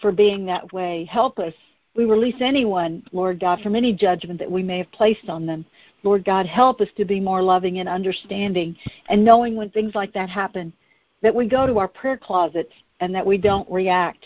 for 0.00 0.12
being 0.12 0.44
that 0.46 0.72
way. 0.72 1.04
Help 1.04 1.38
us. 1.38 1.54
We 1.94 2.04
release 2.04 2.36
anyone, 2.40 3.02
Lord 3.12 3.38
God, 3.38 3.60
from 3.60 3.76
any 3.76 3.92
judgment 3.92 4.38
that 4.38 4.50
we 4.50 4.62
may 4.62 4.78
have 4.78 4.90
placed 4.92 5.28
on 5.28 5.46
them. 5.46 5.64
Lord 6.02 6.24
God, 6.24 6.46
help 6.46 6.80
us 6.80 6.88
to 6.96 7.04
be 7.04 7.20
more 7.20 7.42
loving 7.42 7.78
and 7.78 7.88
understanding 7.88 8.76
and 9.08 9.24
knowing 9.24 9.56
when 9.56 9.70
things 9.70 9.94
like 9.94 10.12
that 10.14 10.30
happen, 10.30 10.72
that 11.20 11.34
we 11.34 11.46
go 11.46 11.66
to 11.66 11.78
our 11.78 11.88
prayer 11.88 12.16
closets 12.16 12.72
and 13.00 13.14
that 13.14 13.24
we 13.24 13.36
don't 13.36 13.70
react 13.70 14.24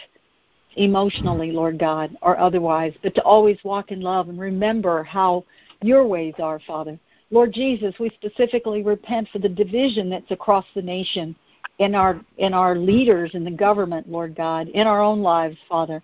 emotionally, 0.77 1.51
Lord 1.51 1.79
God, 1.79 2.17
or 2.23 2.39
otherwise, 2.39 2.95
but 3.03 3.15
to 3.17 3.23
always 3.23 3.59
walk 3.65 3.91
in 3.91 4.01
love 4.01 4.29
and 4.29 4.39
remember 4.39 5.03
how 5.03 5.45
your 5.83 6.07
ways 6.07 6.35
are, 6.39 6.61
Father. 6.67 6.99
Lord 7.31 7.53
Jesus, 7.53 7.95
we 7.99 8.11
specifically 8.11 8.83
repent 8.83 9.29
for 9.33 9.41
the 9.41 9.49
division 9.49 10.09
that's 10.09 10.31
across 10.31 10.65
the 10.75 10.83
nation 10.83 11.35
in 11.79 11.95
our 11.95 12.21
in 12.39 12.55
our 12.55 12.77
leaders 12.77 13.33
in 13.35 13.45
the 13.45 13.51
government, 13.51 14.09
Lord 14.09 14.35
God, 14.37 14.69
in 14.69 14.87
our 14.87 15.03
own 15.03 15.21
lives, 15.21 15.57
Father, 15.69 16.03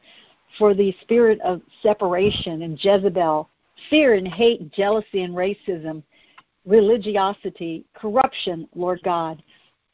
for 0.58 0.74
the 0.74 0.94
spirit 1.00 1.40
of 1.42 1.62
separation 1.80 2.62
and 2.62 2.78
Jezebel, 2.82 3.48
fear 3.88 4.14
and 4.14 4.26
hate, 4.26 4.72
jealousy 4.72 5.22
and 5.22 5.34
racism, 5.34 6.02
religiosity, 6.66 7.84
corruption, 7.94 8.68
Lord 8.74 9.00
God, 9.04 9.42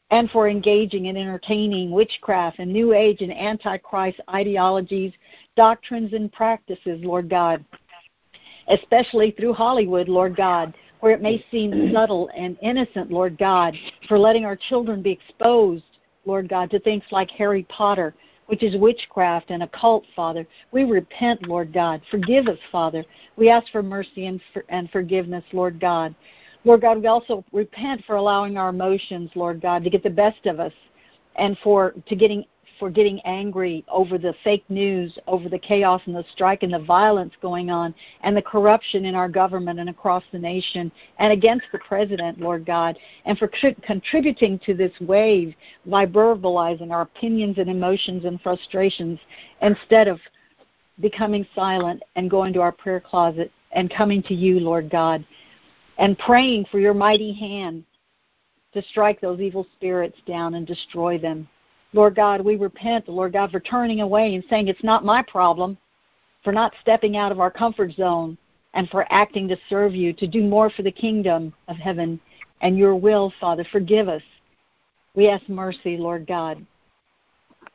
and 0.09 0.29
for 0.31 0.49
engaging 0.49 1.05
in 1.05 1.15
entertaining 1.15 1.91
witchcraft 1.91 2.57
and 2.57 2.73
new 2.73 2.93
age 2.93 3.21
and 3.21 3.31
antichrist 3.31 4.19
ideologies, 4.31 5.13
doctrines 5.55 6.13
and 6.13 6.33
practices, 6.33 6.99
Lord 7.03 7.29
God, 7.29 7.63
especially 8.67 9.31
through 9.31 9.53
Hollywood, 9.53 10.09
Lord 10.09 10.35
God 10.35 10.73
where 10.99 11.13
it 11.13 11.21
may 11.21 11.43
seem 11.51 11.91
subtle 11.93 12.29
and 12.35 12.57
innocent, 12.61 13.11
Lord 13.11 13.37
God, 13.37 13.75
for 14.07 14.17
letting 14.17 14.45
our 14.45 14.55
children 14.55 15.01
be 15.01 15.11
exposed, 15.11 15.83
Lord 16.25 16.49
God, 16.49 16.69
to 16.71 16.79
things 16.79 17.03
like 17.11 17.29
Harry 17.31 17.63
Potter, 17.69 18.13
which 18.47 18.63
is 18.63 18.75
witchcraft 18.77 19.51
and 19.51 19.63
occult, 19.63 20.05
Father. 20.15 20.47
We 20.71 20.83
repent, 20.83 21.47
Lord 21.47 21.71
God. 21.71 22.01
Forgive 22.09 22.47
us, 22.47 22.57
Father. 22.71 23.05
We 23.35 23.49
ask 23.49 23.71
for 23.71 23.83
mercy 23.83 24.25
and, 24.25 24.41
for, 24.53 24.65
and 24.69 24.89
forgiveness, 24.89 25.43
Lord 25.53 25.79
God. 25.79 26.15
Lord 26.65 26.81
God, 26.81 26.99
we 26.99 27.07
also 27.07 27.45
repent 27.53 28.03
for 28.05 28.15
allowing 28.15 28.57
our 28.57 28.69
emotions, 28.69 29.29
Lord 29.35 29.61
God, 29.61 29.83
to 29.83 29.89
get 29.89 30.03
the 30.03 30.09
best 30.09 30.45
of 30.45 30.59
us 30.59 30.73
and 31.35 31.57
for 31.63 31.93
to 32.07 32.15
getting 32.15 32.43
for 32.79 32.89
getting 32.89 33.19
angry 33.21 33.83
over 33.89 34.17
the 34.17 34.33
fake 34.43 34.63
news, 34.69 35.17
over 35.27 35.49
the 35.49 35.59
chaos 35.59 36.01
and 36.05 36.15
the 36.15 36.25
strike 36.31 36.63
and 36.63 36.73
the 36.73 36.79
violence 36.79 37.33
going 37.41 37.69
on, 37.69 37.93
and 38.21 38.35
the 38.35 38.41
corruption 38.41 39.05
in 39.05 39.13
our 39.13 39.27
government 39.29 39.79
and 39.79 39.89
across 39.89 40.23
the 40.31 40.39
nation, 40.39 40.91
and 41.19 41.33
against 41.33 41.65
the 41.71 41.79
president, 41.79 42.39
Lord 42.39 42.65
God, 42.65 42.97
and 43.25 43.37
for 43.37 43.47
tri- 43.47 43.75
contributing 43.83 44.59
to 44.65 44.73
this 44.73 44.93
wave 45.01 45.53
by 45.85 46.05
verbalizing 46.05 46.91
our 46.91 47.01
opinions 47.01 47.57
and 47.57 47.69
emotions 47.69 48.25
and 48.25 48.41
frustrations 48.41 49.19
instead 49.61 50.07
of 50.07 50.19
becoming 51.01 51.45
silent 51.53 52.01
and 52.15 52.29
going 52.29 52.53
to 52.53 52.61
our 52.61 52.71
prayer 52.71 52.99
closet 52.99 53.51
and 53.73 53.93
coming 53.93 54.23
to 54.23 54.33
you, 54.33 54.59
Lord 54.59 54.89
God, 54.89 55.25
and 55.97 56.17
praying 56.17 56.65
for 56.71 56.79
your 56.79 56.93
mighty 56.93 57.33
hand 57.33 57.83
to 58.73 58.81
strike 58.83 59.19
those 59.19 59.39
evil 59.39 59.65
spirits 59.75 60.17
down 60.25 60.53
and 60.55 60.65
destroy 60.65 61.17
them. 61.17 61.47
Lord 61.93 62.15
God, 62.15 62.41
we 62.41 62.55
repent, 62.55 63.09
Lord 63.09 63.33
God, 63.33 63.51
for 63.51 63.59
turning 63.59 64.01
away 64.01 64.35
and 64.35 64.43
saying 64.49 64.67
it's 64.67 64.83
not 64.83 65.05
my 65.05 65.23
problem, 65.23 65.77
for 66.43 66.53
not 66.53 66.73
stepping 66.81 67.17
out 67.17 67.31
of 67.31 67.39
our 67.39 67.51
comfort 67.51 67.91
zone, 67.93 68.37
and 68.73 68.87
for 68.89 69.11
acting 69.11 69.47
to 69.47 69.57
serve 69.67 69.95
you, 69.95 70.13
to 70.13 70.27
do 70.27 70.43
more 70.43 70.69
for 70.69 70.83
the 70.83 70.91
kingdom 70.91 71.53
of 71.67 71.77
heaven 71.77 72.19
and 72.61 72.77
your 72.77 72.95
will, 72.95 73.33
Father. 73.39 73.65
Forgive 73.71 74.07
us. 74.07 74.21
We 75.15 75.27
ask 75.27 75.47
mercy, 75.49 75.97
Lord 75.97 76.27
God. 76.27 76.65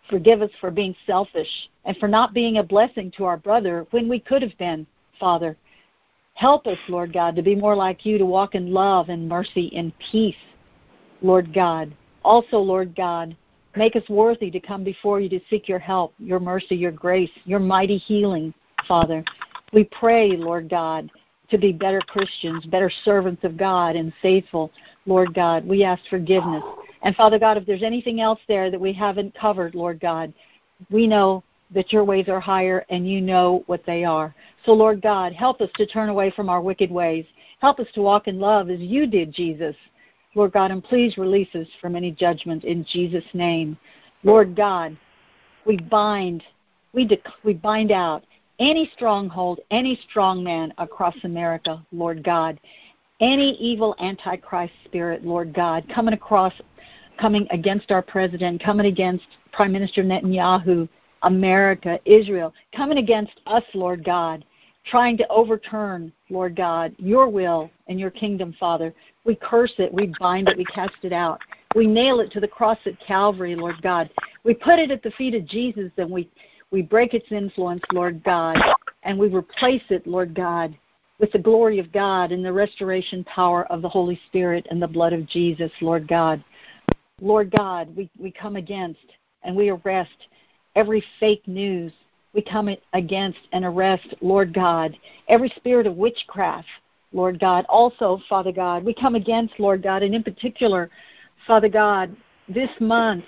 Forgive 0.09 0.43
us 0.43 0.51
for 0.61 0.71
being 0.71 0.95
selfish 1.07 1.49
and 1.85 1.97
for 1.97 2.09
not 2.09 2.35
being 2.35 2.59
a 2.59 2.63
blessing 2.63 3.11
to 3.17 3.25
our 3.25 3.37
brother 3.37 3.87
when 3.91 4.09
we 4.09 4.21
could 4.21 4.43
have 4.43 4.57
been, 4.59 4.87
Father. 5.19 5.57
Help 6.35 6.67
us, 6.67 6.79
Lord 6.89 7.13
God, 7.13 7.35
to 7.37 7.43
be 7.43 7.55
more 7.55 7.75
like 7.75 8.05
you, 8.05 8.19
to 8.19 8.27
walk 8.27 8.55
in 8.55 8.73
love 8.73 9.09
and 9.09 9.29
mercy 9.29 9.73
and 9.77 9.93
peace, 9.99 10.37
Lord 11.23 11.53
God. 11.53 11.95
Also, 12.23 12.59
Lord 12.59 12.95
God, 12.95 13.37
Make 13.77 13.97
us 13.97 14.09
worthy 14.09 14.51
to 14.51 14.61
come 14.61 14.85
before 14.85 15.21
you 15.21 15.29
to 15.31 15.41
seek 15.51 15.69
your 15.69 15.81
help, 15.81 16.15
your 16.19 16.39
mercy, 16.39 16.77
your 16.77 16.93
grace, 16.93 17.31
your 17.45 17.59
mighty 17.59 17.99
healing, 17.99 18.55
Father. 18.87 19.25
We 19.73 19.85
pray, 19.85 20.37
Lord 20.37 20.69
God, 20.69 21.11
to 21.51 21.59
be 21.59 21.73
better 21.73 22.01
Christians, 22.01 22.65
better 22.67 22.91
servants 23.05 23.43
of 23.43 23.57
God, 23.57 23.97
and 23.97 24.13
faithful, 24.23 24.71
Lord 25.07 25.35
God. 25.35 25.67
We 25.67 25.83
ask 25.83 26.03
forgiveness. 26.09 26.63
And 27.03 27.17
Father 27.17 27.39
God, 27.39 27.57
if 27.57 27.67
there's 27.67 27.83
anything 27.83 28.21
else 28.21 28.41
there 28.49 28.71
that 28.71 28.81
we 28.81 28.93
haven't 28.93 29.35
covered, 29.35 29.75
Lord 29.75 30.01
God, 30.01 30.33
we 30.91 31.07
know 31.07 31.43
that 31.73 31.93
your 31.93 32.05
ways 32.05 32.29
are 32.29 32.41
higher 32.41 32.85
and 32.89 33.09
you 33.09 33.21
know 33.21 33.65
what 33.67 33.85
they 33.87 34.05
are. 34.05 34.35
So, 34.65 34.73
Lord 34.73 35.03
God, 35.03 35.33
help 35.33 35.61
us 35.61 35.71
to 35.77 35.87
turn 35.87 36.09
away 36.09 36.31
from 36.31 36.49
our 36.49 36.61
wicked 36.61 36.91
ways. 36.91 37.27
Help 37.61 37.81
us 37.81 37.89
to 37.95 38.03
walk 38.03 38.29
in 38.29 38.39
love 38.39 38.71
as 38.71 38.81
you 38.81 39.07
did, 39.07 39.33
Jesus. 39.33 39.75
Lord 40.35 40.53
God, 40.53 40.71
and 40.71 40.83
please 40.83 41.17
release 41.17 41.49
us 41.55 41.67
from 41.81 41.95
any 41.95 42.11
judgment 42.11 42.65
in 42.65 42.85
Jesus' 42.85 43.25
name. 43.35 43.77
Lord 44.23 44.57
God, 44.57 44.97
we 45.65 45.77
bind, 45.77 46.43
we, 46.93 47.07
dec- 47.07 47.33
we 47.45 47.55
bind 47.55 47.93
out 47.93 48.25
any 48.59 48.91
stronghold, 48.95 49.61
any 49.71 49.99
strong 50.09 50.43
man 50.43 50.73
across 50.79 51.15
America, 51.25 51.85
Lord 51.93 52.23
God, 52.25 52.59
any 53.21 53.53
evil 53.53 53.95
antichrist 54.01 54.73
spirit, 54.85 55.25
Lord 55.25 55.55
God, 55.55 55.85
coming 55.93 56.15
across, 56.15 56.53
coming 57.19 57.47
against 57.51 57.91
our 57.91 58.03
president, 58.03 58.63
coming 58.63 58.87
against 58.87 59.25
Prime 59.53 59.73
Minister 59.73 60.03
Netanyahu, 60.03 60.89
America, 61.23 61.99
Israel, 62.05 62.53
coming 62.75 62.99
against 62.99 63.41
us, 63.47 63.63
Lord 63.73 64.05
God 64.05 64.45
trying 64.85 65.17
to 65.17 65.29
overturn, 65.29 66.13
Lord 66.31 66.55
God, 66.55 66.95
your 66.99 67.29
will 67.29 67.71
and 67.89 67.99
your 67.99 68.11
kingdom, 68.11 68.55
Father. 68.59 68.95
We 69.25 69.35
curse 69.35 69.73
it, 69.79 69.93
we 69.93 70.13
bind 70.19 70.49
it, 70.49 70.59
we 70.59 70.65
cast 70.67 70.97
it 71.03 71.13
out. 71.13 71.41
We 71.75 71.87
nail 71.87 72.21
it 72.21 72.31
to 72.33 72.41
the 72.41 72.49
cross 72.49 72.79
at 72.87 72.99
Calvary, 73.01 73.57
Lord 73.57 73.81
God. 73.83 74.11
We 74.45 74.55
put 74.55 74.79
it 74.79 74.91
at 74.91 75.03
the 75.03 75.11
feet 75.13 75.35
of 75.35 75.47
Jesus 75.47 75.91
and 75.97 76.11
we, 76.11 76.31
we 76.71 76.83
break 76.83 77.15
its 77.15 77.31
influence, 77.33 77.83
Lord 77.93 78.23
God, 78.23 78.57
and 79.03 79.19
we 79.19 79.29
replace 79.29 79.83
it, 79.89 80.07
Lord 80.07 80.35
God, 80.35 80.77
with 81.19 81.33
the 81.33 81.39
glory 81.39 81.79
of 81.79 81.91
God 81.93 82.33
and 82.33 82.45
the 82.45 82.53
restoration 82.53 83.25
power 83.25 83.65
of 83.73 83.83
the 83.83 83.89
Holy 83.89 84.21
Spirit 84.27 84.67
and 84.71 84.81
the 84.81 84.89
blood 84.89 85.13
of 85.13 85.27
Jesus, 85.27 85.73
Lord 85.81 86.07
God. 86.07 86.45
Lord 87.21 87.51
God, 87.51 87.95
we, 87.97 88.11
we 88.19 88.31
come 88.31 88.57
against 88.57 89.07
and 89.43 89.57
we 89.57 89.71
arrest 89.71 90.29
every 90.77 91.05
fake 91.19 91.47
news 91.47 91.93
we 92.35 92.43
come 92.43 92.69
against 92.93 93.39
and 93.53 93.65
arrest, 93.65 94.13
Lord 94.21 94.53
God, 94.53 94.99
every 95.29 95.51
spirit 95.51 95.87
of 95.87 95.97
witchcraft, 95.97 96.67
Lord 97.15 97.39
God. 97.39 97.65
Also, 97.69 98.21
Father 98.29 98.53
God, 98.53 98.85
we 98.85 98.93
come 98.93 99.15
against, 99.15 99.59
Lord 99.59 99.83
God, 99.83 100.03
and 100.03 100.15
in 100.15 100.23
particular, 100.23 100.91
Father 101.47 101.69
God, 101.69 102.15
this 102.49 102.71
month, 102.81 103.25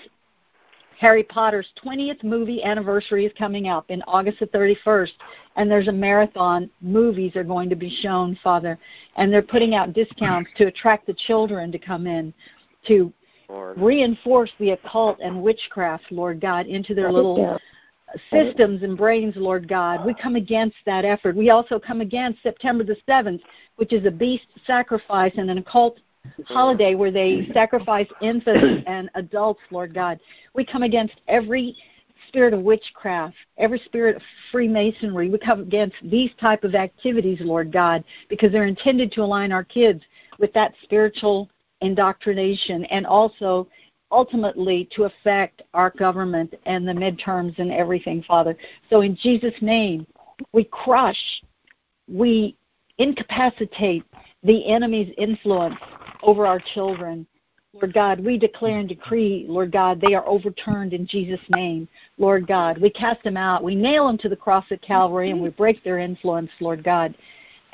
Harry 0.98 1.22
Potter's 1.22 1.68
20th 1.84 2.24
movie 2.24 2.62
anniversary 2.64 3.26
is 3.26 3.32
coming 3.38 3.68
up 3.68 3.84
in 3.90 4.02
August 4.02 4.40
the 4.40 4.46
31st, 4.46 5.12
and 5.56 5.70
there's 5.70 5.88
a 5.88 5.92
marathon. 5.92 6.70
Movies 6.80 7.36
are 7.36 7.44
going 7.44 7.68
to 7.68 7.76
be 7.76 7.94
shown, 8.02 8.38
Father, 8.42 8.78
and 9.16 9.32
they're 9.32 9.42
putting 9.42 9.74
out 9.74 9.92
discounts 9.92 10.50
to 10.56 10.66
attract 10.66 11.06
the 11.06 11.14
children 11.14 11.70
to 11.70 11.78
come 11.78 12.06
in 12.06 12.32
to 12.88 13.12
Lord. 13.48 13.78
reinforce 13.78 14.50
the 14.58 14.70
occult 14.70 15.20
and 15.20 15.42
witchcraft, 15.42 16.04
Lord 16.10 16.40
God, 16.40 16.66
into 16.66 16.94
their 16.94 17.12
little 17.12 17.58
systems 18.30 18.82
and 18.82 18.96
brains, 18.96 19.34
Lord 19.36 19.68
God. 19.68 20.04
We 20.04 20.14
come 20.14 20.36
against 20.36 20.76
that 20.86 21.04
effort. 21.04 21.36
We 21.36 21.50
also 21.50 21.78
come 21.78 22.00
against 22.00 22.42
September 22.42 22.84
the 22.84 22.96
7th, 23.08 23.40
which 23.76 23.92
is 23.92 24.06
a 24.06 24.10
beast 24.10 24.46
sacrifice 24.66 25.32
and 25.36 25.50
an 25.50 25.58
occult 25.58 25.98
holiday 26.44 26.94
where 26.94 27.10
they 27.10 27.48
sacrifice 27.52 28.08
infants 28.20 28.84
and 28.86 29.10
adults, 29.14 29.60
Lord 29.70 29.94
God. 29.94 30.18
We 30.54 30.64
come 30.64 30.82
against 30.82 31.14
every 31.28 31.76
spirit 32.28 32.54
of 32.54 32.60
witchcraft, 32.60 33.36
every 33.58 33.78
spirit 33.80 34.16
of 34.16 34.22
Freemasonry. 34.50 35.30
We 35.30 35.38
come 35.38 35.60
against 35.60 35.96
these 36.02 36.30
type 36.40 36.64
of 36.64 36.74
activities, 36.74 37.38
Lord 37.40 37.72
God, 37.72 38.04
because 38.28 38.52
they're 38.52 38.66
intended 38.66 39.12
to 39.12 39.22
align 39.22 39.52
our 39.52 39.64
kids 39.64 40.02
with 40.38 40.52
that 40.54 40.74
spiritual 40.82 41.48
indoctrination 41.82 42.84
and 42.86 43.06
also 43.06 43.68
ultimately 44.10 44.88
to 44.92 45.04
affect 45.04 45.62
our 45.74 45.90
government 45.90 46.54
and 46.64 46.86
the 46.86 46.92
midterms 46.92 47.58
and 47.58 47.72
everything, 47.72 48.22
Father. 48.22 48.56
So 48.90 49.00
in 49.00 49.16
Jesus' 49.16 49.54
name, 49.60 50.06
we 50.52 50.64
crush 50.64 51.16
we 52.08 52.56
incapacitate 52.98 54.04
the 54.42 54.68
enemy's 54.68 55.12
influence 55.18 55.76
over 56.22 56.46
our 56.46 56.60
children. 56.74 57.26
Lord 57.74 57.92
God, 57.92 58.20
we 58.20 58.38
declare 58.38 58.78
and 58.78 58.88
decree, 58.88 59.44
Lord 59.48 59.70
God, 59.70 60.00
they 60.00 60.14
are 60.14 60.26
overturned 60.26 60.94
in 60.94 61.06
Jesus' 61.06 61.40
name. 61.50 61.88
Lord 62.16 62.46
God, 62.46 62.78
we 62.78 62.88
cast 62.88 63.22
them 63.22 63.36
out. 63.36 63.62
We 63.62 63.74
nail 63.74 64.06
them 64.06 64.16
to 64.18 64.30
the 64.30 64.36
cross 64.36 64.64
at 64.70 64.80
Calvary 64.80 65.30
and 65.30 65.40
we 65.40 65.50
break 65.50 65.84
their 65.84 65.98
influence, 65.98 66.50
Lord 66.60 66.82
God. 66.82 67.14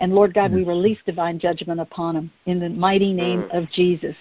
And 0.03 0.13
Lord 0.13 0.35
God, 0.35 0.53
we 0.53 0.65
mm. 0.65 0.67
release 0.67 0.99
divine 1.07 1.39
judgment 1.39 1.79
upon 1.79 2.17
them 2.17 2.31
in 2.47 2.59
the 2.59 2.69
mighty 2.69 3.13
name 3.13 3.43
mm. 3.43 3.57
of 3.57 3.71
Jesus. 3.71 4.17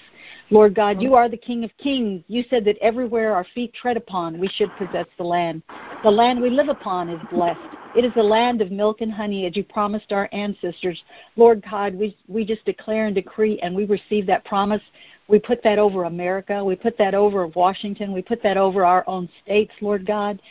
Lord 0.51 0.75
God, 0.75 1.01
you 1.01 1.09
mm. 1.09 1.15
are 1.15 1.27
the 1.27 1.35
King 1.35 1.63
of 1.63 1.71
Kings. 1.77 2.23
You 2.27 2.43
said 2.51 2.63
that 2.65 2.77
everywhere 2.77 3.33
our 3.33 3.47
feet 3.55 3.73
tread 3.73 3.97
upon, 3.97 4.39
we 4.39 4.47
should 4.47 4.69
possess 4.77 5.07
the 5.17 5.23
land. 5.23 5.63
The 6.03 6.11
land 6.11 6.39
we 6.39 6.51
live 6.51 6.69
upon 6.69 7.09
is 7.09 7.19
blessed. 7.31 7.59
It 7.95 8.05
is 8.05 8.13
the 8.13 8.21
land 8.21 8.61
of 8.61 8.69
milk 8.71 9.01
and 9.01 9.11
honey, 9.11 9.47
as 9.47 9.57
you 9.57 9.63
promised 9.63 10.11
our 10.11 10.29
ancestors. 10.31 11.01
Lord 11.35 11.65
God, 11.67 11.95
we, 11.95 12.15
we 12.27 12.45
just 12.45 12.63
declare 12.63 13.07
and 13.07 13.15
decree, 13.15 13.59
and 13.63 13.75
we 13.75 13.85
receive 13.85 14.27
that 14.27 14.45
promise. 14.45 14.83
We 15.27 15.39
put 15.39 15.63
that 15.63 15.79
over 15.79 16.03
America. 16.03 16.63
We 16.63 16.75
put 16.75 16.95
that 16.99 17.15
over 17.15 17.47
Washington. 17.47 18.13
We 18.13 18.21
put 18.21 18.43
that 18.43 18.55
over 18.55 18.85
our 18.85 19.03
own 19.07 19.27
states, 19.43 19.73
Lord 19.81 20.05
God. 20.05 20.43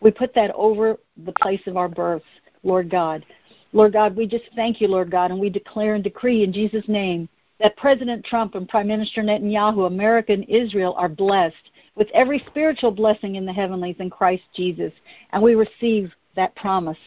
We 0.00 0.12
put 0.12 0.34
that 0.34 0.50
over 0.52 0.96
the 1.26 1.32
place 1.32 1.60
of 1.66 1.76
our 1.76 1.88
birth, 1.88 2.22
Lord 2.62 2.88
God. 2.88 3.26
Lord 3.72 3.92
God, 3.92 4.16
we 4.16 4.26
just 4.26 4.44
thank 4.56 4.80
you, 4.80 4.88
Lord 4.88 5.10
God, 5.10 5.30
and 5.30 5.40
we 5.40 5.50
declare 5.50 5.94
and 5.94 6.04
decree 6.04 6.42
in 6.42 6.52
Jesus' 6.52 6.88
name 6.88 7.28
that 7.60 7.76
President 7.76 8.24
Trump 8.24 8.54
and 8.54 8.68
Prime 8.68 8.86
Minister 8.86 9.22
Netanyahu, 9.22 9.86
America 9.86 10.32
and 10.32 10.44
Israel, 10.48 10.94
are 10.96 11.08
blessed 11.08 11.70
with 11.96 12.08
every 12.14 12.42
spiritual 12.46 12.92
blessing 12.92 13.34
in 13.34 13.44
the 13.44 13.52
heavenlies 13.52 13.96
in 13.98 14.10
Christ 14.10 14.44
Jesus. 14.54 14.92
And 15.32 15.42
we 15.42 15.54
receive 15.54 16.12
that 16.36 16.54
promise. 16.54 16.98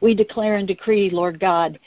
We 0.00 0.14
declare 0.14 0.56
and 0.56 0.66
decree, 0.66 1.10
Lord 1.10 1.38
God, 1.38 1.78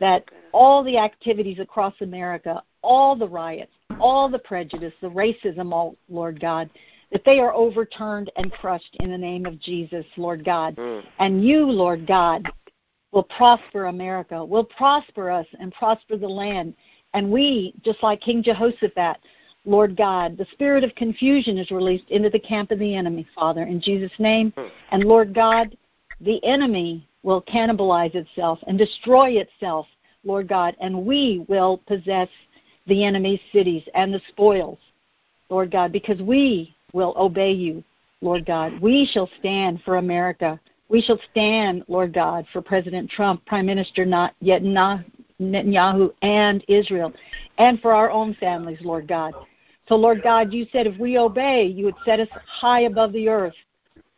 that 0.00 0.24
all 0.52 0.84
the 0.84 0.98
activities 0.98 1.58
across 1.58 1.94
America, 2.00 2.62
all 2.82 3.16
the 3.16 3.28
riots, 3.28 3.72
all 4.00 4.28
the 4.28 4.38
prejudice, 4.38 4.92
the 5.00 5.10
racism, 5.10 5.72
all, 5.72 5.96
Lord 6.08 6.40
God, 6.40 6.70
that 7.10 7.24
they 7.24 7.40
are 7.40 7.54
overturned 7.54 8.30
and 8.36 8.52
crushed 8.52 8.96
in 9.00 9.10
the 9.10 9.18
name 9.18 9.46
of 9.46 9.58
Jesus, 9.60 10.04
Lord 10.16 10.44
God. 10.44 10.76
Mm. 10.76 11.04
And 11.18 11.44
you, 11.44 11.64
Lord 11.64 12.06
God, 12.06 12.50
will 13.12 13.24
prosper 13.24 13.86
America, 13.86 14.44
will 14.44 14.64
prosper 14.64 15.30
us 15.30 15.46
and 15.58 15.72
prosper 15.72 16.16
the 16.16 16.28
land. 16.28 16.74
And 17.14 17.30
we, 17.30 17.74
just 17.84 18.02
like 18.02 18.20
King 18.20 18.42
Jehoshaphat, 18.42 19.16
Lord 19.64 19.96
God, 19.96 20.36
the 20.36 20.46
spirit 20.52 20.84
of 20.84 20.94
confusion 20.94 21.58
is 21.58 21.70
released 21.70 22.08
into 22.10 22.30
the 22.30 22.38
camp 22.38 22.70
of 22.70 22.78
the 22.78 22.94
enemy, 22.94 23.26
Father, 23.34 23.62
in 23.64 23.80
Jesus' 23.80 24.12
name. 24.18 24.52
Hmm. 24.56 24.66
And 24.90 25.04
Lord 25.04 25.34
God, 25.34 25.76
the 26.20 26.42
enemy 26.44 27.06
will 27.22 27.42
cannibalize 27.42 28.14
itself 28.14 28.58
and 28.66 28.78
destroy 28.78 29.32
itself, 29.32 29.86
Lord 30.24 30.48
God, 30.48 30.76
and 30.80 31.04
we 31.04 31.44
will 31.48 31.78
possess 31.86 32.28
the 32.86 33.04
enemy's 33.04 33.40
cities 33.52 33.82
and 33.94 34.12
the 34.12 34.20
spoils, 34.28 34.78
Lord 35.50 35.70
God, 35.70 35.92
because 35.92 36.20
we 36.22 36.74
will 36.92 37.14
obey 37.18 37.52
you, 37.52 37.84
Lord 38.20 38.46
God. 38.46 38.80
We 38.80 39.08
shall 39.12 39.28
stand 39.38 39.82
for 39.84 39.96
America. 39.96 40.58
We 40.88 41.02
shall 41.02 41.20
stand, 41.30 41.84
Lord 41.88 42.14
God, 42.14 42.46
for 42.52 42.62
President 42.62 43.10
Trump, 43.10 43.44
Prime 43.44 43.66
Minister 43.66 44.04
not 44.06 44.34
yet 44.40 44.62
Netanyahu, 44.62 46.12
and 46.22 46.64
Israel, 46.66 47.12
and 47.58 47.80
for 47.80 47.92
our 47.92 48.10
own 48.10 48.34
families, 48.40 48.78
Lord 48.82 49.06
God. 49.06 49.34
So, 49.88 49.96
Lord 49.96 50.22
God, 50.22 50.52
you 50.52 50.66
said 50.72 50.86
if 50.86 50.98
we 50.98 51.18
obey, 51.18 51.64
you 51.64 51.84
would 51.84 51.96
set 52.04 52.20
us 52.20 52.28
high 52.46 52.80
above 52.80 53.12
the 53.12 53.28
earth 53.28 53.54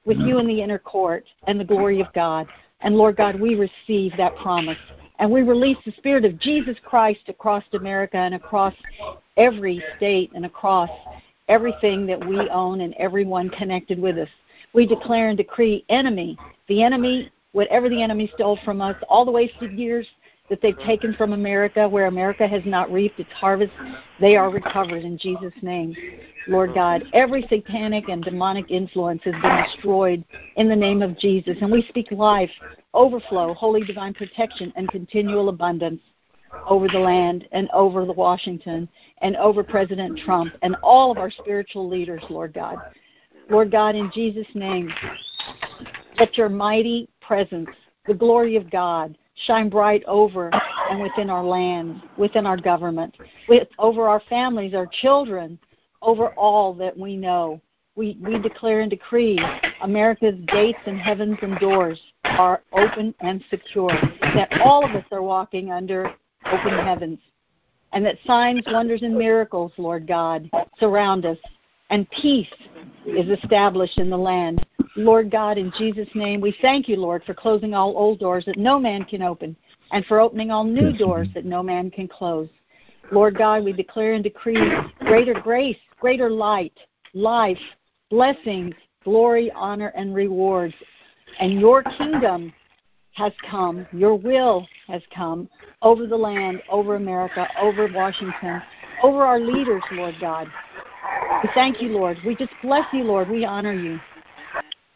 with 0.04 0.18
you 0.18 0.38
in 0.38 0.46
the 0.46 0.62
inner 0.62 0.78
court 0.78 1.24
and 1.46 1.58
the 1.58 1.64
glory 1.64 2.00
of 2.00 2.12
God. 2.12 2.48
And 2.80 2.96
Lord 2.96 3.16
God, 3.16 3.38
we 3.38 3.54
receive 3.54 4.16
that 4.16 4.34
promise. 4.36 4.78
And 5.18 5.30
we 5.30 5.42
release 5.42 5.76
the 5.84 5.92
Spirit 5.92 6.24
of 6.24 6.38
Jesus 6.40 6.76
Christ 6.84 7.20
across 7.28 7.62
America 7.72 8.16
and 8.16 8.34
across 8.34 8.74
every 9.36 9.82
state 9.96 10.30
and 10.34 10.46
across 10.46 10.90
everything 11.48 12.06
that 12.06 12.26
we 12.26 12.48
own 12.48 12.80
and 12.80 12.94
everyone 12.94 13.50
connected 13.50 14.00
with 14.00 14.18
us. 14.18 14.28
We 14.72 14.86
declare 14.86 15.28
and 15.28 15.36
decree 15.36 15.84
enemy 15.88 16.38
the 16.70 16.84
enemy, 16.84 17.30
whatever 17.50 17.88
the 17.88 18.00
enemy 18.00 18.30
stole 18.34 18.58
from 18.64 18.80
us, 18.80 18.94
all 19.08 19.24
the 19.24 19.30
wasted 19.32 19.72
years 19.72 20.06
that 20.48 20.62
they've 20.62 20.78
taken 20.78 21.12
from 21.14 21.32
America, 21.32 21.88
where 21.88 22.06
America 22.06 22.46
has 22.46 22.62
not 22.64 22.92
reaped 22.92 23.18
its 23.18 23.30
harvest, 23.32 23.72
they 24.20 24.36
are 24.36 24.50
recovered 24.50 25.02
in 25.02 25.18
Jesus' 25.18 25.52
name. 25.62 25.96
Lord 26.46 26.74
God, 26.74 27.02
every 27.12 27.44
satanic 27.48 28.08
and 28.08 28.22
demonic 28.22 28.70
influence 28.70 29.22
has 29.24 29.34
been 29.42 29.64
destroyed 29.64 30.24
in 30.56 30.68
the 30.68 30.76
name 30.76 31.02
of 31.02 31.18
Jesus. 31.18 31.56
And 31.60 31.72
we 31.72 31.82
speak 31.88 32.12
life, 32.12 32.50
overflow, 32.94 33.52
holy 33.52 33.84
divine 33.84 34.14
protection, 34.14 34.72
and 34.76 34.88
continual 34.88 35.48
abundance 35.48 36.00
over 36.68 36.86
the 36.86 36.98
land 36.98 37.48
and 37.50 37.68
over 37.72 38.04
the 38.04 38.12
Washington 38.12 38.88
and 39.22 39.36
over 39.36 39.64
President 39.64 40.18
Trump 40.24 40.52
and 40.62 40.76
all 40.82 41.10
of 41.10 41.18
our 41.18 41.30
spiritual 41.30 41.88
leaders, 41.88 42.22
Lord 42.30 42.54
God. 42.54 42.80
Lord 43.50 43.72
God, 43.72 43.96
in 43.96 44.10
Jesus' 44.12 44.46
name, 44.54 44.88
let 46.18 46.38
your 46.38 46.48
mighty 46.48 47.08
presence, 47.20 47.68
the 48.06 48.14
glory 48.14 48.54
of 48.56 48.70
God, 48.70 49.18
shine 49.46 49.68
bright 49.68 50.04
over 50.06 50.50
and 50.90 51.02
within 51.02 51.28
our 51.30 51.42
land, 51.42 52.00
within 52.16 52.46
our 52.46 52.56
government, 52.56 53.16
with, 53.48 53.66
over 53.78 54.08
our 54.08 54.22
families, 54.28 54.74
our 54.74 54.86
children, 54.86 55.58
over 56.00 56.28
all 56.30 56.72
that 56.74 56.96
we 56.96 57.16
know. 57.16 57.60
We, 57.96 58.16
we 58.22 58.38
declare 58.38 58.80
and 58.80 58.90
decree 58.90 59.38
America's 59.82 60.38
gates 60.46 60.78
and 60.86 60.98
heavens 60.98 61.36
and 61.42 61.58
doors 61.58 62.00
are 62.24 62.62
open 62.72 63.14
and 63.20 63.42
secure, 63.50 63.90
that 64.34 64.60
all 64.64 64.84
of 64.84 64.94
us 64.94 65.04
are 65.10 65.22
walking 65.22 65.72
under 65.72 66.14
open 66.46 66.78
heavens, 66.84 67.18
and 67.92 68.04
that 68.06 68.16
signs, 68.24 68.62
wonders, 68.68 69.02
and 69.02 69.16
miracles, 69.16 69.72
Lord 69.76 70.06
God, 70.06 70.48
surround 70.78 71.26
us, 71.26 71.36
and 71.90 72.08
peace 72.10 72.48
is 73.04 73.28
established 73.28 73.98
in 73.98 74.10
the 74.10 74.16
land. 74.16 74.64
Lord 74.96 75.30
God, 75.30 75.58
in 75.58 75.72
Jesus' 75.76 76.08
name, 76.14 76.40
we 76.40 76.56
thank 76.62 76.88
you, 76.88 76.96
Lord, 76.96 77.22
for 77.24 77.34
closing 77.34 77.74
all 77.74 77.96
old 77.96 78.18
doors 78.18 78.44
that 78.46 78.56
no 78.56 78.78
man 78.78 79.04
can 79.04 79.22
open 79.22 79.56
and 79.92 80.04
for 80.06 80.20
opening 80.20 80.50
all 80.50 80.64
new 80.64 80.96
doors 80.96 81.28
that 81.34 81.44
no 81.44 81.62
man 81.62 81.90
can 81.90 82.08
close. 82.08 82.48
Lord 83.12 83.36
God, 83.36 83.64
we 83.64 83.72
declare 83.72 84.14
and 84.14 84.22
decree 84.22 84.72
greater 85.00 85.34
grace, 85.34 85.76
greater 85.98 86.30
light, 86.30 86.78
life, 87.12 87.58
blessings, 88.08 88.74
glory, 89.04 89.50
honor, 89.52 89.92
and 89.96 90.14
rewards. 90.14 90.74
And 91.40 91.60
your 91.60 91.82
kingdom 91.82 92.52
has 93.14 93.32
come, 93.48 93.86
your 93.92 94.14
will 94.16 94.66
has 94.86 95.02
come 95.14 95.48
over 95.82 96.06
the 96.06 96.16
land, 96.16 96.62
over 96.70 96.96
America, 96.96 97.48
over 97.60 97.88
Washington, 97.92 98.62
over 99.02 99.24
our 99.24 99.40
leaders, 99.40 99.82
Lord 99.92 100.14
God. 100.20 100.48
We 101.42 101.48
thank 101.54 101.80
you, 101.80 101.88
Lord. 101.88 102.18
We 102.26 102.36
just 102.36 102.52
bless 102.62 102.84
you, 102.92 103.04
Lord. 103.04 103.28
We 103.28 103.44
honor 103.44 103.72
you. 103.72 103.98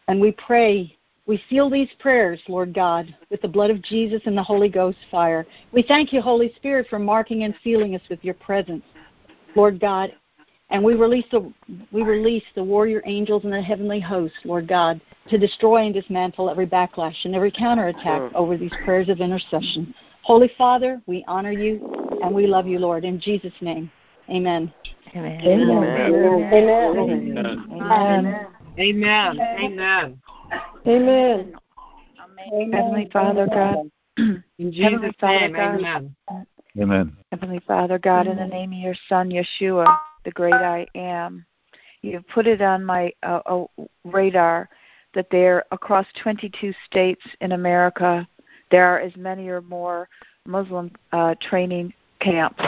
And 0.08 0.20
we 0.20 0.32
pray, 0.32 0.94
we 1.26 1.42
seal 1.48 1.70
these 1.70 1.88
prayers, 1.98 2.40
Lord 2.48 2.74
God, 2.74 3.14
with 3.30 3.40
the 3.40 3.48
blood 3.48 3.70
of 3.70 3.80
Jesus 3.82 4.20
and 4.26 4.36
the 4.36 4.42
Holy 4.42 4.68
Ghost 4.68 4.98
fire. 5.10 5.46
We 5.72 5.82
thank 5.82 6.12
you, 6.12 6.20
Holy 6.20 6.52
Spirit, 6.56 6.86
for 6.90 6.98
marking 6.98 7.44
and 7.44 7.54
sealing 7.64 7.94
us 7.94 8.02
with 8.10 8.22
your 8.22 8.34
presence, 8.34 8.84
Lord 9.56 9.80
God. 9.80 10.14
And 10.70 10.82
we 10.82 10.94
release 10.94 11.26
the 11.30 11.52
we 11.92 12.02
release 12.02 12.42
the 12.54 12.64
warrior 12.64 13.02
angels 13.06 13.44
and 13.44 13.52
the 13.52 13.62
heavenly 13.62 14.00
hosts, 14.00 14.36
Lord 14.44 14.66
God, 14.66 15.00
to 15.28 15.38
destroy 15.38 15.84
and 15.84 15.94
dismantle 15.94 16.50
every 16.50 16.66
backlash 16.66 17.24
and 17.24 17.34
every 17.34 17.50
counterattack 17.50 18.22
over 18.34 18.56
these 18.56 18.72
prayers 18.84 19.08
of 19.08 19.20
intercession. 19.20 19.94
Holy 20.22 20.50
Father, 20.58 21.00
we 21.06 21.24
honor 21.28 21.52
you 21.52 21.80
and 22.22 22.34
we 22.34 22.46
love 22.46 22.66
you, 22.66 22.78
Lord, 22.78 23.04
in 23.04 23.20
Jesus' 23.20 23.52
name. 23.60 23.90
Amen. 24.30 24.72
Amen. 25.14 25.40
Amen. 25.44 26.14
Amen. 26.14 27.66
Amen. 27.70 28.48
Amen. 28.78 29.40
Amen. 29.56 30.20
Amen. 30.86 32.72
Heavenly 32.72 33.08
Father 33.12 33.46
God. 33.46 33.90
In 34.16 34.72
Jesus' 34.72 35.14
name, 35.22 35.56
amen. 35.56 36.14
Amen. 36.78 37.16
Heavenly 37.30 37.60
Father 37.66 37.98
God, 37.98 38.26
in 38.26 38.36
the 38.36 38.46
name 38.46 38.72
of 38.72 38.78
your 38.78 38.94
Son, 39.08 39.30
Yeshua, 39.30 39.98
the 40.24 40.30
great 40.30 40.54
I 40.54 40.86
am, 40.94 41.44
you 42.02 42.12
have 42.12 42.26
put 42.28 42.46
it 42.46 42.60
on 42.60 42.84
my 42.84 43.12
uh, 43.22 43.40
uh, 43.46 43.64
radar 44.04 44.68
that 45.14 45.26
there, 45.30 45.64
across 45.72 46.06
22 46.22 46.72
states 46.86 47.22
in 47.40 47.52
America, 47.52 48.26
there 48.70 48.86
are 48.86 49.00
as 49.00 49.14
many 49.16 49.48
or 49.48 49.62
more 49.62 50.08
Muslim 50.46 50.90
uh, 51.12 51.34
training 51.40 51.92
camps, 52.20 52.62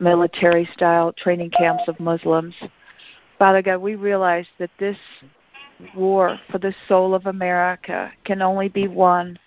military 0.00 0.68
style 0.72 1.12
training 1.12 1.50
camps 1.50 1.84
of 1.88 1.98
Muslims. 2.00 2.54
Father 3.38 3.62
God, 3.62 3.78
we 3.78 3.94
realize 3.94 4.46
that 4.58 4.70
this 4.78 4.96
war 5.94 6.38
for 6.50 6.58
the 6.58 6.74
soul 6.88 7.14
of 7.14 7.26
America 7.26 8.12
can 8.24 8.42
only 8.42 8.68
be 8.68 8.88
won 8.88 9.38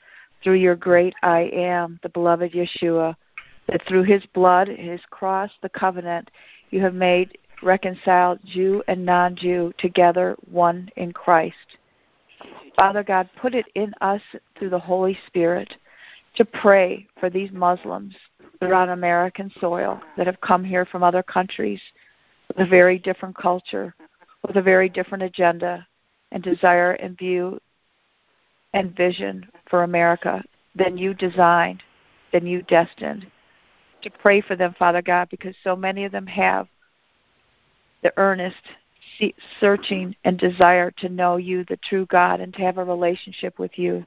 through 0.43 0.55
your 0.55 0.75
great 0.75 1.13
I 1.21 1.49
am, 1.53 1.99
the 2.03 2.09
beloved 2.09 2.53
Yeshua, 2.53 3.15
that 3.67 3.85
through 3.87 4.03
his 4.03 4.23
blood, 4.33 4.67
his 4.67 5.01
cross, 5.09 5.51
the 5.61 5.69
covenant, 5.69 6.31
you 6.71 6.81
have 6.81 6.93
made 6.93 7.37
reconciled 7.61 8.39
Jew 8.45 8.83
and 8.87 9.05
non 9.05 9.35
Jew 9.35 9.73
together 9.77 10.35
one 10.49 10.89
in 10.95 11.11
Christ. 11.11 11.77
Father 12.75 13.03
God, 13.03 13.29
put 13.39 13.53
it 13.53 13.65
in 13.75 13.93
us 14.01 14.21
through 14.57 14.69
the 14.69 14.79
Holy 14.79 15.17
Spirit 15.27 15.75
to 16.35 16.45
pray 16.45 17.07
for 17.19 17.29
these 17.29 17.51
Muslims 17.51 18.15
that 18.61 18.69
are 18.69 18.75
on 18.75 18.89
American 18.89 19.51
soil 19.59 19.99
that 20.15 20.27
have 20.27 20.39
come 20.39 20.63
here 20.63 20.85
from 20.85 21.03
other 21.03 21.23
countries 21.23 21.81
with 22.47 22.59
a 22.59 22.65
very 22.65 22.99
different 22.99 23.35
culture, 23.35 23.93
with 24.47 24.55
a 24.55 24.61
very 24.61 24.87
different 24.87 25.23
agenda 25.23 25.85
and 26.31 26.43
desire 26.43 26.91
and 26.93 27.17
view 27.17 27.59
and 28.73 28.95
vision 28.95 29.45
for 29.69 29.83
America 29.83 30.43
than 30.75 30.95
you 30.95 31.13
designed, 31.13 31.81
than 32.31 32.45
you 32.45 32.61
destined. 32.63 33.25
To 34.03 34.09
pray 34.09 34.41
for 34.41 34.55
them, 34.55 34.75
Father 34.77 35.01
God, 35.01 35.27
because 35.29 35.55
so 35.63 35.75
many 35.75 36.05
of 36.05 36.11
them 36.11 36.27
have 36.27 36.67
the 38.03 38.13
earnest 38.17 38.61
searching 39.59 40.15
and 40.23 40.37
desire 40.37 40.91
to 40.91 41.09
know 41.09 41.37
you, 41.37 41.65
the 41.65 41.77
true 41.77 42.05
God, 42.07 42.39
and 42.39 42.53
to 42.53 42.61
have 42.61 42.77
a 42.77 42.85
relationship 42.85 43.59
with 43.59 43.77
you. 43.77 44.05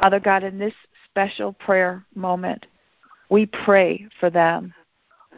Father 0.00 0.20
God, 0.20 0.44
in 0.44 0.58
this 0.58 0.74
special 1.10 1.52
prayer 1.52 2.04
moment, 2.14 2.66
we 3.30 3.46
pray 3.46 4.06
for 4.18 4.28
them. 4.28 4.74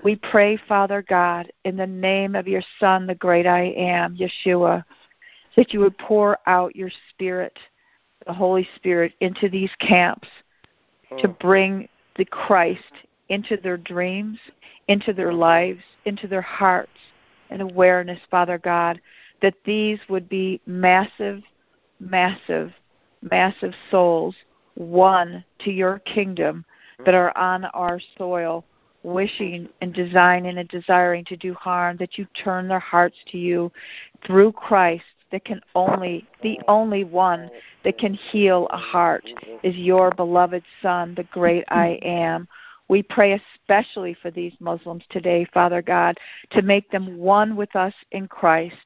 We 0.03 0.17
pray, 0.17 0.57
Father 0.57 1.05
God, 1.09 1.53
in 1.65 1.77
the 1.77 1.87
name 1.87 2.35
of 2.35 2.49
your 2.49 2.63
Son, 2.81 3.07
the 3.07 3.15
great 3.15 3.47
I 3.47 3.67
am, 3.77 4.17
Yeshua, 4.17 4.85
that 5.57 5.73
you 5.73 5.81
would 5.81 5.97
pour 5.99 6.39
out 6.47 6.75
your 6.75 6.91
Spirit, 7.11 7.57
the 8.27 8.33
Holy 8.33 8.67
Spirit, 8.75 9.13
into 9.21 9.49
these 9.49 9.71
camps 9.79 10.27
to 11.19 11.29
oh. 11.29 11.37
bring 11.39 11.89
the 12.17 12.25
Christ 12.25 12.81
into 13.29 13.57
their 13.57 13.77
dreams, 13.77 14.39
into 14.89 15.13
their 15.13 15.33
lives, 15.33 15.83
into 16.07 16.27
their 16.27 16.43
hearts, 16.43 16.91
and 17.51 17.63
awareness, 17.63 18.19
Father 18.31 18.59
God, 18.59 19.01
that 19.43 19.55
these 19.65 19.99
would 20.09 20.29
be 20.29 20.61
massive, 20.67 21.43
massive, 22.01 22.73
massive 23.21 23.75
souls 23.91 24.35
won 24.75 25.45
to 25.61 25.71
your 25.71 25.99
kingdom 26.01 26.65
Mm-hmm. 27.03 27.11
that 27.11 27.15
are 27.17 27.37
on 27.37 27.65
our 27.67 28.01
soil, 28.17 28.65
wishing 29.03 29.69
and 29.81 29.93
designing 29.93 30.59
and 30.59 30.69
desiring 30.69 31.25
to 31.27 31.37
do 31.37 31.55
harm, 31.55 31.97
that 31.99 32.17
you 32.17 32.27
turn 32.45 32.69
their 32.69 32.79
hearts 32.79 33.17
to 33.33 33.39
you 33.39 33.73
through 34.25 34.53
Christ 34.53 35.05
that 35.33 35.45
can 35.45 35.61
only, 35.75 36.27
the 36.43 36.61
only 36.69 37.05
one 37.05 37.51
that 37.85 37.99
can 37.99 38.15
heal 38.15 38.69
a 38.71 38.77
heart 38.77 39.25
is 39.63 39.75
your 39.75 40.11
beloved 40.11 40.63
Son, 40.81 41.15
the 41.17 41.25
great 41.25 41.65
I 41.69 41.99
am. 42.03 42.47
We 42.89 43.03
pray 43.03 43.41
especially 43.61 44.15
for 44.21 44.31
these 44.31 44.53
Muslims 44.61 45.03
today, 45.09 45.47
Father 45.53 45.83
God, 45.83 46.19
to 46.51 46.63
make 46.63 46.91
them 46.91 47.17
one 47.17 47.57
with 47.57 47.75
us 47.75 47.95
in 48.13 48.29
Christ, 48.29 48.77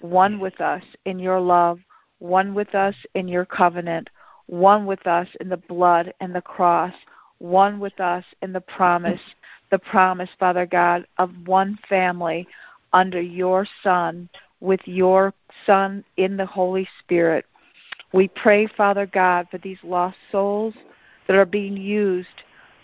one 0.00 0.38
with 0.38 0.60
us 0.60 0.84
in 1.04 1.18
your 1.18 1.40
love, 1.40 1.80
one 2.20 2.54
with 2.54 2.74
us 2.74 2.94
in 3.14 3.26
your 3.26 3.44
covenant, 3.44 4.08
one 4.46 4.86
with 4.86 5.06
us 5.06 5.28
in 5.40 5.48
the 5.48 5.56
blood 5.56 6.14
and 6.20 6.34
the 6.34 6.40
cross, 6.40 6.94
one 7.40 7.80
with 7.80 7.98
us 8.00 8.24
in 8.42 8.52
the 8.52 8.60
promise, 8.60 9.20
the 9.70 9.78
promise, 9.78 10.28
Father 10.38 10.66
God, 10.66 11.06
of 11.18 11.30
one 11.46 11.78
family 11.88 12.46
under 12.92 13.20
your 13.20 13.66
Son, 13.82 14.28
with 14.60 14.80
your 14.84 15.34
Son 15.66 16.04
in 16.16 16.36
the 16.36 16.46
Holy 16.46 16.88
Spirit. 17.00 17.46
We 18.12 18.28
pray, 18.28 18.66
Father 18.66 19.06
God, 19.06 19.48
for 19.50 19.58
these 19.58 19.78
lost 19.82 20.18
souls 20.30 20.74
that 21.26 21.36
are 21.36 21.46
being 21.46 21.76
used, 21.76 22.28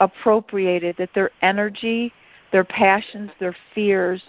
appropriated, 0.01 0.97
that 0.99 1.11
their 1.15 1.31
energy, 1.43 2.13
their 2.53 2.65
passions, 2.65 3.31
their 3.39 3.57
fears, 3.75 4.23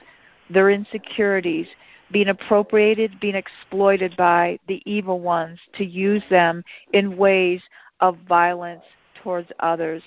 their 0.50 0.70
insecurities, 0.70 1.68
being 2.12 2.30
appropriated, 2.30 3.20
being 3.20 3.36
exploited 3.36 4.16
by 4.18 4.60
the 4.68 4.82
evil 4.86 5.20
ones 5.20 5.60
to 5.78 5.86
use 5.86 6.24
them 6.30 6.64
in 6.94 7.18
ways 7.18 7.62
of 8.00 8.18
violence 8.28 8.84
towards 9.24 9.50
others. 9.60 10.02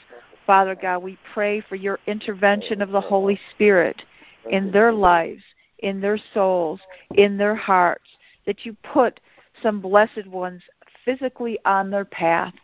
Father 0.46 0.74
God, 0.74 0.98
we 1.02 1.18
pray 1.32 1.60
for 1.60 1.76
your 1.76 1.98
intervention 2.06 2.82
of 2.82 2.90
the 2.90 3.00
Holy 3.00 3.38
Spirit 3.52 4.02
in 4.50 4.70
their 4.70 4.92
lives, 4.92 5.42
in 5.80 6.00
their 6.00 6.18
souls, 6.34 6.80
in 7.14 7.36
their 7.36 7.54
hearts, 7.54 8.08
that 8.46 8.64
you 8.64 8.76
put 8.82 9.20
some 9.62 9.80
blessed 9.80 10.26
ones 10.26 10.62
physically 11.04 11.58
on 11.64 11.90
their 11.90 12.04
path 12.04 12.54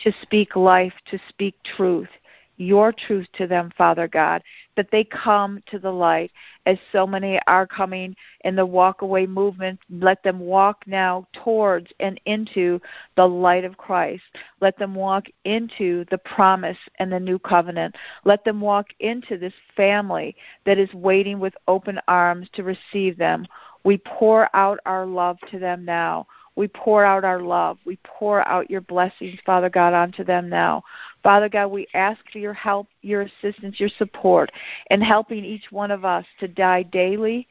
to 0.00 0.12
speak 0.22 0.56
life, 0.56 0.92
to 1.10 1.18
speak 1.28 1.54
truth, 1.76 2.08
your 2.56 2.92
truth 2.92 3.26
to 3.34 3.46
them, 3.46 3.70
Father 3.76 4.08
God, 4.08 4.42
that 4.76 4.90
they 4.90 5.04
come 5.04 5.62
to 5.66 5.78
the 5.78 5.90
light 5.90 6.30
as 6.66 6.78
so 6.92 7.06
many 7.06 7.40
are 7.46 7.66
coming 7.66 8.14
in 8.44 8.56
the 8.56 8.66
walk 8.66 9.02
away 9.02 9.26
movement. 9.26 9.78
Let 9.90 10.22
them 10.22 10.38
walk 10.38 10.82
now 10.86 11.26
towards 11.32 11.90
and 12.00 12.20
into 12.26 12.80
the 13.16 13.26
light 13.26 13.64
of 13.64 13.76
Christ. 13.76 14.24
Let 14.60 14.78
them 14.78 14.94
walk 14.94 15.26
into 15.44 16.04
the 16.10 16.18
promise 16.18 16.78
and 16.98 17.12
the 17.12 17.20
new 17.20 17.38
covenant. 17.38 17.94
Let 18.24 18.44
them 18.44 18.60
walk 18.60 18.88
into 19.00 19.38
this 19.38 19.54
family 19.76 20.36
that 20.64 20.78
is 20.78 20.92
waiting 20.94 21.38
with 21.38 21.54
open 21.68 22.00
arms 22.08 22.48
to 22.54 22.62
receive 22.62 23.16
them. 23.16 23.46
We 23.84 23.98
pour 23.98 24.54
out 24.54 24.80
our 24.84 25.06
love 25.06 25.38
to 25.50 25.58
them 25.58 25.84
now. 25.84 26.26
We 26.56 26.68
pour 26.68 27.04
out 27.04 27.24
our 27.24 27.40
love. 27.40 27.78
We 27.84 27.98
pour 28.02 28.46
out 28.48 28.70
your 28.70 28.80
blessings, 28.80 29.38
Father 29.44 29.68
God, 29.68 29.92
onto 29.92 30.24
them 30.24 30.48
now. 30.48 30.82
Father 31.22 31.50
God, 31.50 31.68
we 31.68 31.86
ask 31.92 32.18
for 32.32 32.38
your 32.38 32.54
help, 32.54 32.88
your 33.02 33.22
assistance, 33.22 33.78
your 33.78 33.90
support 33.98 34.50
in 34.90 35.02
helping 35.02 35.44
each 35.44 35.70
one 35.70 35.90
of 35.90 36.04
us 36.04 36.24
to 36.40 36.48
die 36.48 36.82
daily 36.82 37.46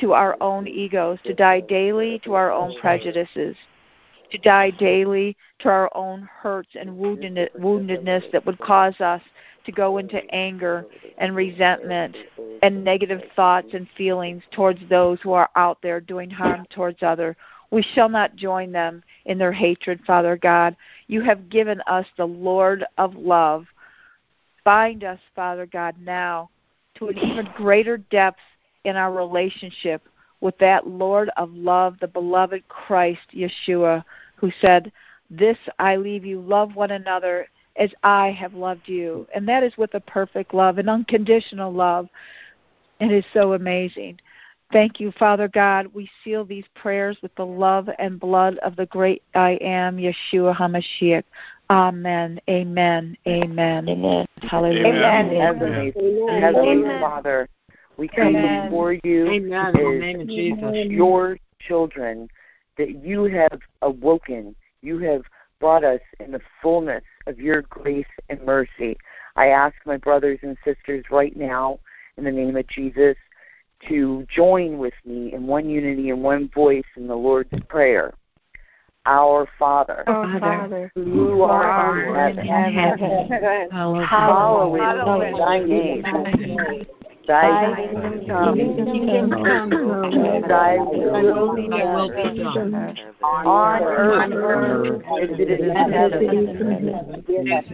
to 0.00 0.12
our 0.12 0.36
own 0.40 0.68
egos, 0.68 1.18
to 1.24 1.34
die 1.34 1.60
daily 1.60 2.20
to 2.20 2.34
our 2.34 2.52
own 2.52 2.76
prejudices, 2.80 3.56
to 4.30 4.38
die 4.38 4.70
daily 4.70 5.36
to 5.60 5.68
our 5.68 5.90
own 5.96 6.28
hurts 6.30 6.70
and 6.78 6.90
woundedness 6.90 8.30
that 8.30 8.44
would 8.46 8.58
cause 8.58 9.00
us 9.00 9.22
to 9.64 9.72
go 9.72 9.98
into 9.98 10.18
anger 10.34 10.86
and 11.18 11.34
resentment 11.34 12.16
and 12.62 12.84
negative 12.84 13.20
thoughts 13.36 13.68
and 13.72 13.86
feelings 13.96 14.42
towards 14.52 14.80
those 14.88 15.18
who 15.22 15.32
are 15.32 15.50
out 15.56 15.78
there 15.82 16.00
doing 16.00 16.30
harm 16.30 16.66
towards 16.70 17.02
others. 17.02 17.36
We 17.70 17.82
shall 17.82 18.08
not 18.08 18.36
join 18.36 18.72
them 18.72 19.02
in 19.26 19.38
their 19.38 19.52
hatred, 19.52 20.00
Father 20.06 20.36
God. 20.36 20.76
You 21.06 21.22
have 21.22 21.48
given 21.48 21.80
us 21.86 22.06
the 22.16 22.26
Lord 22.26 22.84
of 22.98 23.14
love. 23.14 23.66
Bind 24.64 25.04
us, 25.04 25.20
Father 25.34 25.66
God, 25.66 25.94
now 26.00 26.50
to 26.96 27.08
an 27.08 27.18
even 27.18 27.48
greater 27.56 27.96
depth 27.96 28.40
in 28.84 28.96
our 28.96 29.12
relationship 29.12 30.02
with 30.40 30.56
that 30.58 30.86
Lord 30.86 31.30
of 31.36 31.52
love, 31.52 31.96
the 32.00 32.08
beloved 32.08 32.66
Christ, 32.68 33.20
Yeshua, 33.34 34.04
who 34.36 34.50
said, 34.60 34.90
This 35.30 35.58
I 35.78 35.96
leave 35.96 36.24
you, 36.24 36.40
love 36.40 36.74
one 36.74 36.92
another 36.92 37.48
as 37.76 37.90
I 38.02 38.30
have 38.32 38.54
loved 38.54 38.88
you. 38.88 39.26
And 39.34 39.48
that 39.48 39.62
is 39.62 39.76
with 39.76 39.94
a 39.94 40.00
perfect 40.00 40.54
love, 40.54 40.78
an 40.78 40.88
unconditional 40.88 41.72
love. 41.72 42.08
It 43.00 43.12
is 43.12 43.24
so 43.32 43.52
amazing. 43.54 44.20
Thank 44.72 45.00
you, 45.00 45.12
Father 45.18 45.48
God. 45.48 45.88
We 45.92 46.08
seal 46.22 46.44
these 46.44 46.64
prayers 46.74 47.16
with 47.22 47.34
the 47.34 47.46
love 47.46 47.88
and 47.98 48.20
blood 48.20 48.58
of 48.58 48.76
the 48.76 48.86
great 48.86 49.22
I 49.34 49.58
am, 49.60 49.96
Yeshua 49.96 50.54
HaMashiach. 50.54 51.24
Amen. 51.70 52.40
Amen. 52.48 53.16
Amen. 53.26 53.88
Amen. 53.88 54.26
Hallelujah. 54.42 54.86
Amen. 54.86 55.40
Heavenly, 55.40 55.92
Heavenly 56.40 57.00
Father, 57.00 57.48
we 57.96 58.08
come 58.08 58.36
Amen. 58.36 58.64
before 58.64 58.96
you 59.04 59.28
Amen. 59.28 59.76
In 59.76 60.18
the 60.18 60.24
name 60.24 60.64
of 60.64 60.74
Jesus. 60.74 60.90
your 60.90 61.38
children 61.66 62.28
that 62.78 63.04
you 63.04 63.24
have 63.24 63.60
awoken. 63.82 64.54
You 64.82 64.98
have 65.00 65.22
brought 65.60 65.84
us 65.84 66.00
in 66.18 66.32
the 66.32 66.40
fullness 66.62 67.04
of 67.26 67.38
your 67.38 67.62
grace 67.62 68.06
and 68.28 68.40
mercy. 68.42 68.96
I 69.36 69.48
ask 69.48 69.74
my 69.84 69.96
brothers 69.96 70.38
and 70.42 70.56
sisters 70.64 71.04
right 71.10 71.36
now, 71.36 71.80
in 72.16 72.24
the 72.24 72.32
name 72.32 72.56
of 72.56 72.66
Jesus, 72.68 73.16
to 73.88 74.26
join 74.34 74.78
with 74.78 74.94
me 75.04 75.32
in 75.32 75.46
one 75.46 75.68
unity 75.68 76.10
and 76.10 76.22
one 76.22 76.48
voice 76.48 76.84
in 76.96 77.06
the 77.06 77.14
Lord's 77.14 77.50
Prayer. 77.68 78.12
Our 79.06 79.48
Father, 79.58 80.04
Our 80.06 80.38
Father 80.38 80.92
who 80.94 81.42
art 81.42 82.36
in 82.36 82.46
heaven, 82.46 83.70
hallowed 83.70 84.74
be 84.74 85.38
thy 85.38 85.58
name. 85.60 86.86
Thy 87.26 87.74
kingdom 87.92 89.30
come, 89.44 89.70
thy 90.48 90.76
will 90.78 91.54
be 91.54 91.68
done 91.68 92.96
on 93.22 93.82
earth 94.32 95.02
as 95.20 95.30
it 95.38 95.50
is 95.50 95.60
in 95.60 95.92
heaven. 95.92 96.30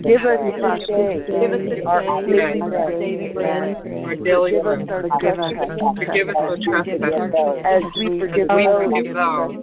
Give 0.03 0.23
us 0.27 0.41
this 0.45 0.87
day 0.89 1.25
give 1.41 1.53
us 1.53 1.61
our 1.87 2.23
daily 2.23 3.29
bread. 3.33 3.77
Forgive 4.05 4.67
us 4.67 4.89
our 4.91 5.03
trespasses. 5.21 5.81
Forgive 5.97 6.29
us 6.29 6.37
our 6.37 6.57
trespasses. 6.57 7.35
As 7.65 7.83
we 7.97 8.19
forgive 8.21 8.49
those 8.49 8.65
who 8.67 9.63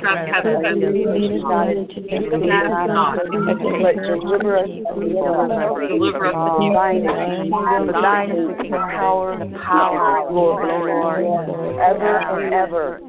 trespass 0.00 0.46
against 0.46 1.44
us. 1.46 1.76
But 3.82 3.96
deliver 4.02 4.56
us 4.56 4.70
from 4.88 5.02
evil. 5.02 5.34
Deliver 5.88 6.26
us 6.26 6.34
from 6.34 6.62
evil. 6.62 8.35
Thine 8.36 8.70
the 8.70 8.78
power, 8.78 9.32
and 9.32 9.54
the 9.54 9.58
power, 9.58 10.18
and 10.18 10.28
glory, 10.28 10.92
glory, 10.92 11.78
ever 11.78 12.18
and 12.18 12.54
ever. 12.54 13.00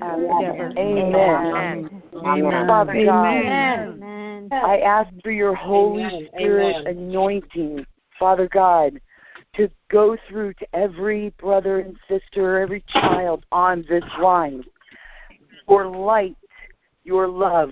Amen. 0.77 1.89
Amen. 2.25 2.67
Father 2.67 3.05
God, 3.05 4.03
I 4.51 4.79
ask 4.79 5.09
for 5.23 5.31
your 5.31 5.53
Holy 5.55 6.27
Spirit 6.27 6.87
anointing, 6.87 7.85
Father 8.17 8.47
God, 8.47 9.01
to 9.55 9.69
go 9.89 10.17
through 10.27 10.53
to 10.55 10.67
every 10.73 11.33
brother 11.39 11.79
and 11.79 11.97
sister, 12.07 12.59
every 12.59 12.83
child 12.89 13.45
on 13.51 13.85
this 13.89 14.03
line. 14.19 14.63
Your 15.67 15.87
light, 15.87 16.37
your 17.03 17.27
love, 17.27 17.71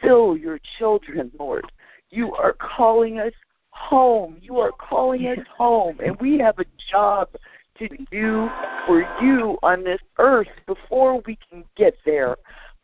fill 0.00 0.36
your 0.36 0.58
children, 0.78 1.30
Lord. 1.38 1.64
You 2.10 2.34
are 2.34 2.54
calling 2.54 3.18
us 3.18 3.32
home. 3.70 4.38
You 4.40 4.58
are 4.58 4.72
calling 4.72 5.26
us 5.26 5.46
home, 5.56 5.98
and 6.04 6.16
we 6.20 6.38
have 6.38 6.58
a 6.58 6.64
job 6.90 7.28
to 7.78 7.88
do 8.10 8.50
for 8.86 9.00
you 9.22 9.58
on 9.62 9.84
this 9.84 10.00
earth 10.18 10.48
before 10.66 11.22
we 11.26 11.38
can 11.50 11.64
get 11.76 11.96
there. 12.04 12.36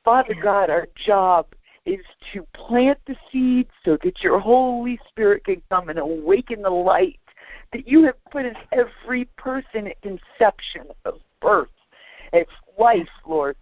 Father 0.05 0.35
God, 0.41 0.71
our 0.71 0.87
job 0.95 1.47
is 1.85 2.01
to 2.33 2.47
plant 2.55 2.99
the 3.07 3.17
seeds 3.31 3.71
so 3.85 3.99
that 4.03 4.23
your 4.23 4.39
Holy 4.39 4.99
Spirit 5.09 5.45
can 5.45 5.63
come 5.71 5.89
and 5.89 5.99
awaken 5.99 6.63
the 6.63 6.71
light 6.71 7.21
that 7.73 7.87
you 7.87 8.05
have 8.05 8.15
put 8.31 8.45
in 8.45 8.55
every 8.73 9.27
person 9.37 9.87
at 9.87 10.01
conception 10.03 10.87
of 11.05 11.21
birth. 11.41 11.69
It's 12.33 12.51
life, 12.79 13.09
Lord. 13.27 13.57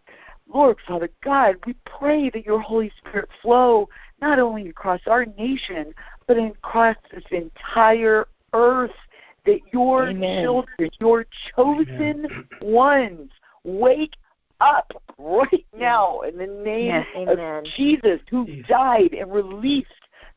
Lord, 0.52 0.76
Father 0.86 1.10
God, 1.22 1.56
we 1.66 1.74
pray 1.84 2.30
that 2.30 2.44
your 2.44 2.60
Holy 2.60 2.92
Spirit 2.98 3.28
flow 3.42 3.88
not 4.20 4.38
only 4.38 4.68
across 4.68 5.00
our 5.06 5.24
nation, 5.24 5.94
but 6.26 6.38
across 6.38 6.96
this 7.12 7.24
entire 7.30 8.26
earth, 8.52 8.90
that 9.46 9.60
your 9.72 10.08
Amen. 10.08 10.42
children, 10.42 10.90
your 11.00 11.26
chosen 11.54 12.26
ones, 12.60 13.30
wake 13.64 14.14
up 14.60 14.92
right 15.18 15.66
now 15.76 16.20
in 16.20 16.38
the 16.38 16.46
name 16.46 16.86
Yes, 16.86 17.06
of 17.14 17.38
amen. 17.38 17.64
Jesus, 17.76 18.20
who 18.30 18.46
died 18.68 19.12
and 19.12 19.32
released 19.32 19.88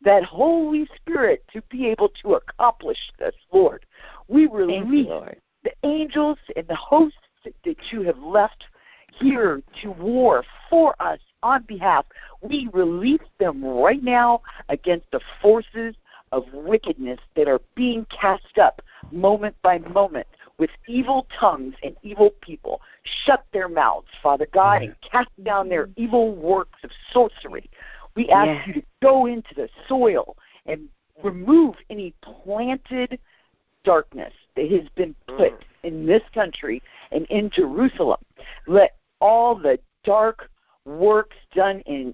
that 0.03 0.23
Holy 0.23 0.87
Spirit 0.95 1.43
to 1.53 1.61
be 1.69 1.87
able 1.87 2.09
to 2.21 2.35
accomplish 2.35 2.97
this, 3.17 3.35
Lord. 3.51 3.85
We 4.27 4.47
Thank 4.47 4.51
you, 4.51 4.65
release 4.65 5.07
Lord. 5.07 5.41
the 5.63 5.71
angels 5.83 6.37
and 6.55 6.67
the 6.67 6.75
hosts 6.75 7.17
that 7.43 7.77
you 7.91 8.01
have 8.03 8.19
left 8.19 8.65
here 9.13 9.61
to 9.81 9.91
war 9.91 10.43
for 10.69 10.95
us 11.01 11.19
on 11.43 11.63
behalf. 11.63 12.05
We 12.41 12.69
release 12.73 13.21
them 13.39 13.63
right 13.63 14.03
now 14.03 14.41
against 14.69 15.09
the 15.11 15.21
forces 15.41 15.95
of 16.31 16.43
wickedness 16.53 17.19
that 17.35 17.47
are 17.47 17.61
being 17.75 18.05
cast 18.05 18.57
up 18.57 18.81
moment 19.11 19.55
by 19.61 19.79
moment 19.79 20.27
with 20.57 20.69
evil 20.87 21.27
tongues 21.39 21.75
and 21.83 21.95
evil 22.03 22.31
people. 22.41 22.81
Shut 23.03 23.45
their 23.53 23.69
mouths, 23.69 24.07
Father 24.21 24.47
God, 24.51 24.81
and 24.81 24.95
cast 25.01 25.29
down 25.43 25.69
their 25.69 25.87
mm-hmm. 25.87 26.03
evil 26.03 26.35
works 26.35 26.79
of 26.83 26.91
sorcery. 27.11 27.69
We 28.15 28.29
ask 28.29 28.47
Yes. 28.47 28.67
you 28.67 28.73
to 28.73 28.83
go 29.01 29.27
into 29.27 29.53
the 29.53 29.69
soil 29.87 30.35
and 30.65 30.89
remove 31.23 31.75
any 31.89 32.13
planted 32.21 33.19
darkness 33.83 34.33
that 34.55 34.69
has 34.71 34.89
been 34.95 35.15
put 35.27 35.53
mm. 35.53 35.63
in 35.83 36.05
this 36.05 36.23
country 36.33 36.81
and 37.11 37.25
in 37.27 37.49
Jerusalem. 37.49 38.19
Let 38.65 38.95
all 39.21 39.55
the 39.55 39.79
dark 40.03 40.49
works 40.87 41.35
done 41.53 41.81
in 41.81 42.13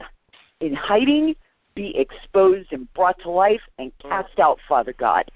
in 0.60 0.74
hiding 0.74 1.36
be 1.76 1.98
exposed 1.98 2.72
and 2.72 2.92
brought 2.94 3.20
to 3.20 3.30
life 3.30 3.62
and 3.78 3.92
mm. 3.98 4.10
cast 4.10 4.40
out, 4.40 4.60
Father 4.68 4.94
God. 4.98 5.30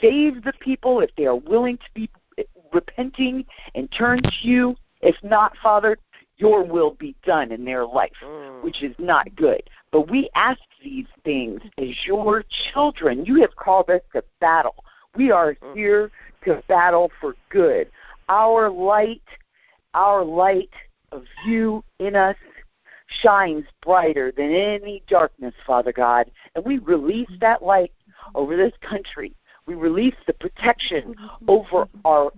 Save 0.00 0.44
the 0.44 0.52
people 0.60 1.00
if 1.00 1.10
they 1.16 1.26
are 1.26 1.36
willing 1.36 1.76
to 1.78 1.84
be 1.94 2.08
eh, 2.38 2.42
repenting 2.72 3.44
and 3.74 3.90
turn 3.92 4.22
to 4.22 4.32
you. 4.42 4.76
If 5.00 5.16
not, 5.22 5.56
Father, 5.62 5.98
your 6.36 6.62
will 6.62 6.92
be 6.92 7.14
done 7.24 7.52
in 7.52 7.64
their 7.64 7.84
life, 7.84 8.12
mm. 8.22 8.62
which 8.62 8.82
is 8.82 8.94
not 8.98 9.34
good. 9.36 9.62
But 9.90 10.10
we 10.10 10.30
ask 10.34 10.60
these 10.82 11.06
things 11.24 11.60
as 11.78 12.06
your 12.06 12.44
children. 12.72 13.24
You 13.26 13.40
have 13.40 13.56
called 13.56 13.90
us 13.90 14.02
to 14.14 14.22
battle. 14.40 14.76
We 15.16 15.30
are 15.30 15.54
mm. 15.54 15.74
here 15.74 16.10
to 16.44 16.62
battle 16.68 17.10
for 17.20 17.34
good. 17.50 17.90
Our 18.28 18.70
light, 18.70 19.22
our 19.94 20.24
light 20.24 20.70
of 21.12 21.24
you 21.44 21.82
in 21.98 22.14
us 22.14 22.36
shines 23.22 23.64
brighter 23.82 24.32
than 24.36 24.52
any 24.52 25.02
darkness, 25.08 25.54
Father 25.66 25.92
God. 25.92 26.30
And 26.54 26.64
we 26.64 26.78
release 26.78 27.30
that 27.40 27.62
light 27.62 27.92
over 28.34 28.56
this 28.56 28.72
country. 28.80 29.34
We 29.66 29.74
release 29.74 30.14
the 30.26 30.32
protection 30.32 31.14
over 31.48 31.88
our 32.04 32.32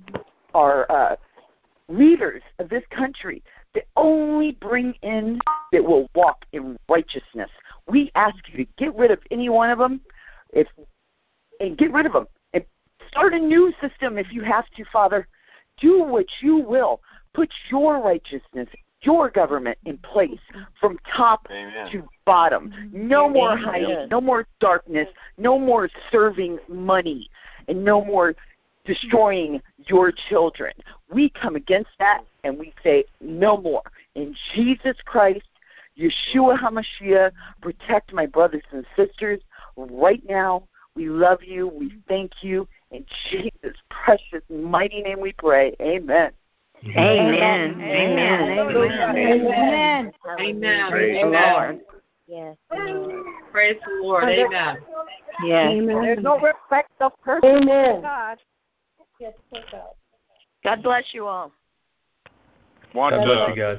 our 0.54 0.90
uh, 0.92 1.16
leaders 1.88 2.42
of 2.58 2.68
this 2.68 2.84
country 2.90 3.42
that 3.74 3.84
only 3.96 4.52
bring 4.52 4.94
in 5.02 5.38
that 5.72 5.82
will 5.82 6.10
walk 6.14 6.44
in 6.52 6.76
righteousness. 6.88 7.50
We 7.88 8.10
ask 8.14 8.36
you 8.48 8.64
to 8.64 8.70
get 8.76 8.94
rid 8.94 9.10
of 9.10 9.18
any 9.30 9.48
one 9.48 9.70
of 9.70 9.78
them, 9.78 10.00
if 10.52 10.68
and 11.60 11.78
get 11.78 11.92
rid 11.92 12.06
of 12.06 12.12
them 12.12 12.26
and 12.52 12.64
start 13.08 13.34
a 13.34 13.38
new 13.38 13.72
system 13.80 14.18
if 14.18 14.32
you 14.32 14.42
have 14.42 14.68
to, 14.76 14.84
Father. 14.92 15.26
Do 15.80 16.04
what 16.04 16.26
you 16.42 16.58
will. 16.58 17.00
Put 17.32 17.50
your 17.70 17.98
righteousness, 18.00 18.68
your 19.02 19.30
government 19.30 19.78
in 19.84 19.98
place 19.98 20.40
from 20.80 20.98
top 21.16 21.48
to 21.48 22.08
bottom. 22.24 22.72
No 22.92 23.28
more 23.28 23.56
hiding, 23.56 24.08
no 24.10 24.20
more 24.20 24.46
darkness, 24.60 25.08
no 25.38 25.58
more 25.58 25.88
serving 26.10 26.58
money, 26.68 27.28
and 27.68 27.84
no 27.84 28.04
more 28.04 28.34
destroying 28.84 29.60
your 29.86 30.12
children. 30.28 30.72
We 31.10 31.30
come 31.30 31.56
against 31.56 31.90
that 31.98 32.22
and 32.44 32.58
we 32.58 32.72
say 32.82 33.04
no 33.20 33.56
more. 33.56 33.82
In 34.14 34.34
Jesus 34.54 34.96
Christ, 35.04 35.46
Yeshua 35.98 36.58
HaMashiach, 36.58 37.32
protect 37.60 38.12
my 38.12 38.26
brothers 38.26 38.64
and 38.72 38.84
sisters 38.96 39.40
right 39.76 40.22
now. 40.28 40.64
We 40.94 41.08
love 41.08 41.42
you. 41.42 41.68
We 41.68 41.94
thank 42.08 42.42
you. 42.42 42.68
In 42.90 43.04
Jesus' 43.30 43.76
precious, 43.88 44.42
mighty 44.50 45.02
name 45.02 45.20
we 45.20 45.32
pray. 45.32 45.74
Amen. 45.80 46.32
Amen. 46.88 47.80
Amen. 47.80 48.50
Amen. 48.58 50.12
Amen. 50.40 50.90
Praise 50.90 51.14
the 51.20 51.26
Amen. 51.26 51.52
Lord. 51.52 51.80
Yes. 52.26 52.56
Praise 53.52 53.76
the 53.84 54.04
Lord. 54.04 54.24
Amen. 54.24 54.78
Yes. 55.44 55.74
There's 55.86 56.22
no 56.22 56.38
respect 56.40 56.90
of 57.00 57.12
person. 57.22 57.62
Amen. 57.62 58.02
God. 58.02 58.38
God 60.64 60.82
bless 60.82 61.04
you 61.12 61.26
all. 61.26 61.52
Want 62.94 63.14
God 63.14 63.24
bless 63.24 63.46
to, 63.46 63.54
you 63.54 63.62
guys. 63.62 63.78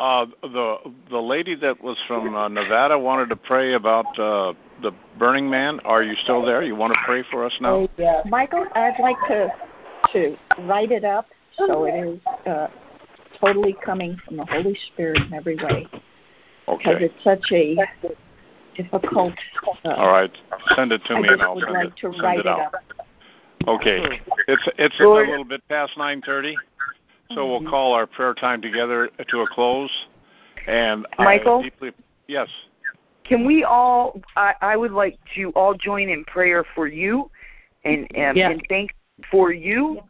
uh, 0.00 0.26
the 0.42 0.76
the 1.10 1.18
lady 1.18 1.54
that 1.56 1.82
was 1.82 1.98
from 2.06 2.34
uh, 2.34 2.48
Nevada 2.48 2.98
wanted 2.98 3.28
to 3.28 3.36
pray 3.36 3.74
about 3.74 4.06
uh, 4.18 4.54
the 4.82 4.92
Burning 5.18 5.50
Man. 5.50 5.80
Are 5.80 6.02
you 6.02 6.14
still 6.22 6.44
there? 6.44 6.62
You 6.62 6.74
want 6.74 6.94
to 6.94 7.00
pray 7.04 7.22
for 7.30 7.44
us 7.44 7.52
now? 7.60 7.88
Michael, 8.26 8.66
I'd 8.74 8.98
like 9.00 9.18
to 9.28 9.48
to 10.12 10.36
write 10.66 10.92
it 10.92 11.04
up 11.04 11.26
so 11.66 11.84
it 11.84 11.94
is 11.94 12.20
uh, 12.46 12.68
totally 13.40 13.76
coming 13.84 14.16
from 14.24 14.36
the 14.38 14.44
Holy 14.46 14.76
Spirit 14.92 15.22
in 15.26 15.34
every 15.34 15.56
way 15.56 15.86
because 16.66 17.02
it's 17.02 17.24
such 17.24 17.44
a 17.52 17.76
difficult. 18.74 19.34
Uh, 19.84 19.90
All 19.90 20.08
right. 20.10 20.30
Send 20.76 20.92
it 20.92 21.02
to 21.06 21.14
I 21.14 21.20
me 21.20 21.28
and 21.28 21.42
I'll 21.42 21.54
would 21.54 21.64
send 21.64 21.74
like 21.74 21.86
it 21.88 21.96
to 21.96 22.12
send 22.12 22.22
write 22.22 22.38
it 22.38 22.46
it 22.46 22.46
out. 22.46 22.74
up. 22.74 22.84
Okay. 23.66 24.20
It's 24.46 24.68
it's 24.78 24.98
a 25.00 25.04
little 25.04 25.44
bit 25.44 25.66
past 25.68 25.92
9:30, 25.96 26.60
so 27.34 27.46
we'll 27.46 27.68
call 27.68 27.92
our 27.92 28.06
prayer 28.06 28.34
time 28.34 28.62
together 28.62 29.10
to 29.28 29.40
a 29.40 29.46
close. 29.46 29.90
And 30.66 31.06
Michael? 31.18 31.60
I 31.60 31.62
deeply 31.62 31.92
yes. 32.28 32.48
Can 33.24 33.44
we 33.44 33.64
all? 33.64 34.20
I, 34.36 34.54
I 34.60 34.76
would 34.76 34.92
like 34.92 35.18
to 35.34 35.50
all 35.50 35.74
join 35.74 36.08
in 36.08 36.24
prayer 36.24 36.64
for 36.74 36.86
you, 36.86 37.30
and 37.84 38.02
um, 38.16 38.36
Yeah. 38.36 38.50
and 38.50 38.62
thank 38.68 38.94
for 39.30 39.52
you, 39.52 40.00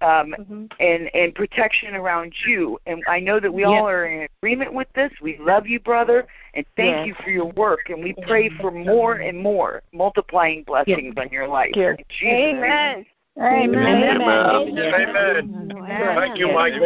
um, 0.00 0.34
Mhm. 0.38 0.72
and 0.78 1.14
and 1.14 1.34
protection 1.34 1.94
around 1.94 2.34
you. 2.44 2.78
And 2.86 3.02
I 3.06 3.20
know 3.20 3.40
that 3.40 3.52
we 3.52 3.64
all 3.64 3.88
are 3.88 4.06
in 4.06 4.28
agreement 4.38 4.72
with 4.72 4.92
this. 4.94 5.12
We 5.20 5.36
love 5.38 5.66
you, 5.66 5.80
brother, 5.80 6.26
and 6.54 6.66
thank 6.76 6.98
Yes. 6.98 7.06
you 7.06 7.14
for 7.14 7.30
your 7.30 7.46
work. 7.46 7.90
And 7.90 8.02
we 8.02 8.14
pray 8.22 8.48
for 8.48 8.70
more 8.70 9.14
and 9.14 9.38
more 9.38 9.82
multiplying 9.92 10.62
blessings 10.64 11.14
on 11.16 11.28
your 11.30 11.48
life. 11.48 11.72
Here. 11.74 11.92
In 11.92 12.04
Jesus' 12.08 12.32
name. 12.32 12.56
Amen. 12.58 13.06
Amen. 13.38 14.22
Amen. 14.22 15.84
Thank 16.14 16.38
you, 16.38 16.52
Michael. 16.52 16.82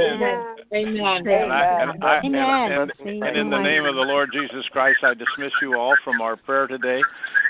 Amen. 0.72 1.26
And, 1.26 1.52
I, 1.52 1.64
and, 1.82 2.04
Amen. 2.04 2.72
and, 2.72 3.22
and 3.22 3.36
in 3.36 3.50
the 3.50 3.58
name 3.58 3.84
of 3.84 3.94
the 3.94 4.02
Lord 4.02 4.30
Jesus 4.32 4.68
Christ, 4.68 5.02
I 5.02 5.14
dismiss 5.14 5.52
you 5.60 5.74
all 5.74 5.96
from 6.04 6.20
our 6.20 6.36
prayer 6.36 6.66
today. 6.66 7.02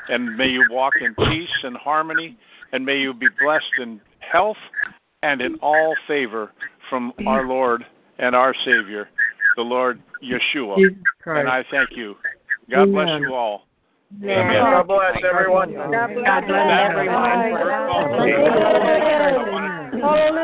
And 0.08 0.36
may 0.36 0.48
you 0.48 0.64
walk 0.70 0.96
in 0.96 1.14
peace 1.14 1.64
and 1.64 1.76
harmony, 1.76 2.36
and 2.72 2.84
may 2.84 2.98
you 2.98 3.12
be 3.14 3.28
blessed 3.28 3.78
in 3.78 4.00
health 4.20 4.58
and 5.24 5.40
in 5.40 5.54
all 5.56 5.96
favor 6.06 6.52
from 6.90 7.12
our 7.26 7.42
Lord 7.42 7.86
and 8.18 8.36
our 8.36 8.54
Savior, 8.64 9.08
the 9.56 9.62
Lord 9.62 10.00
Yeshua. 10.22 10.76
Jesus 10.76 10.98
And 11.24 11.48
I 11.48 11.64
thank 11.70 11.96
you. 11.96 12.16
God 12.70 12.92
bless 12.92 13.18
you 13.18 13.32
all. 13.32 13.66
Amen. 14.22 14.62
God 14.62 14.86
bless 14.86 15.24
everyone. 15.24 15.72
God 15.74 16.14
bless 16.14 16.70
everyone. 16.90 17.52
We're. 17.52 17.74
Amen. 20.04 20.34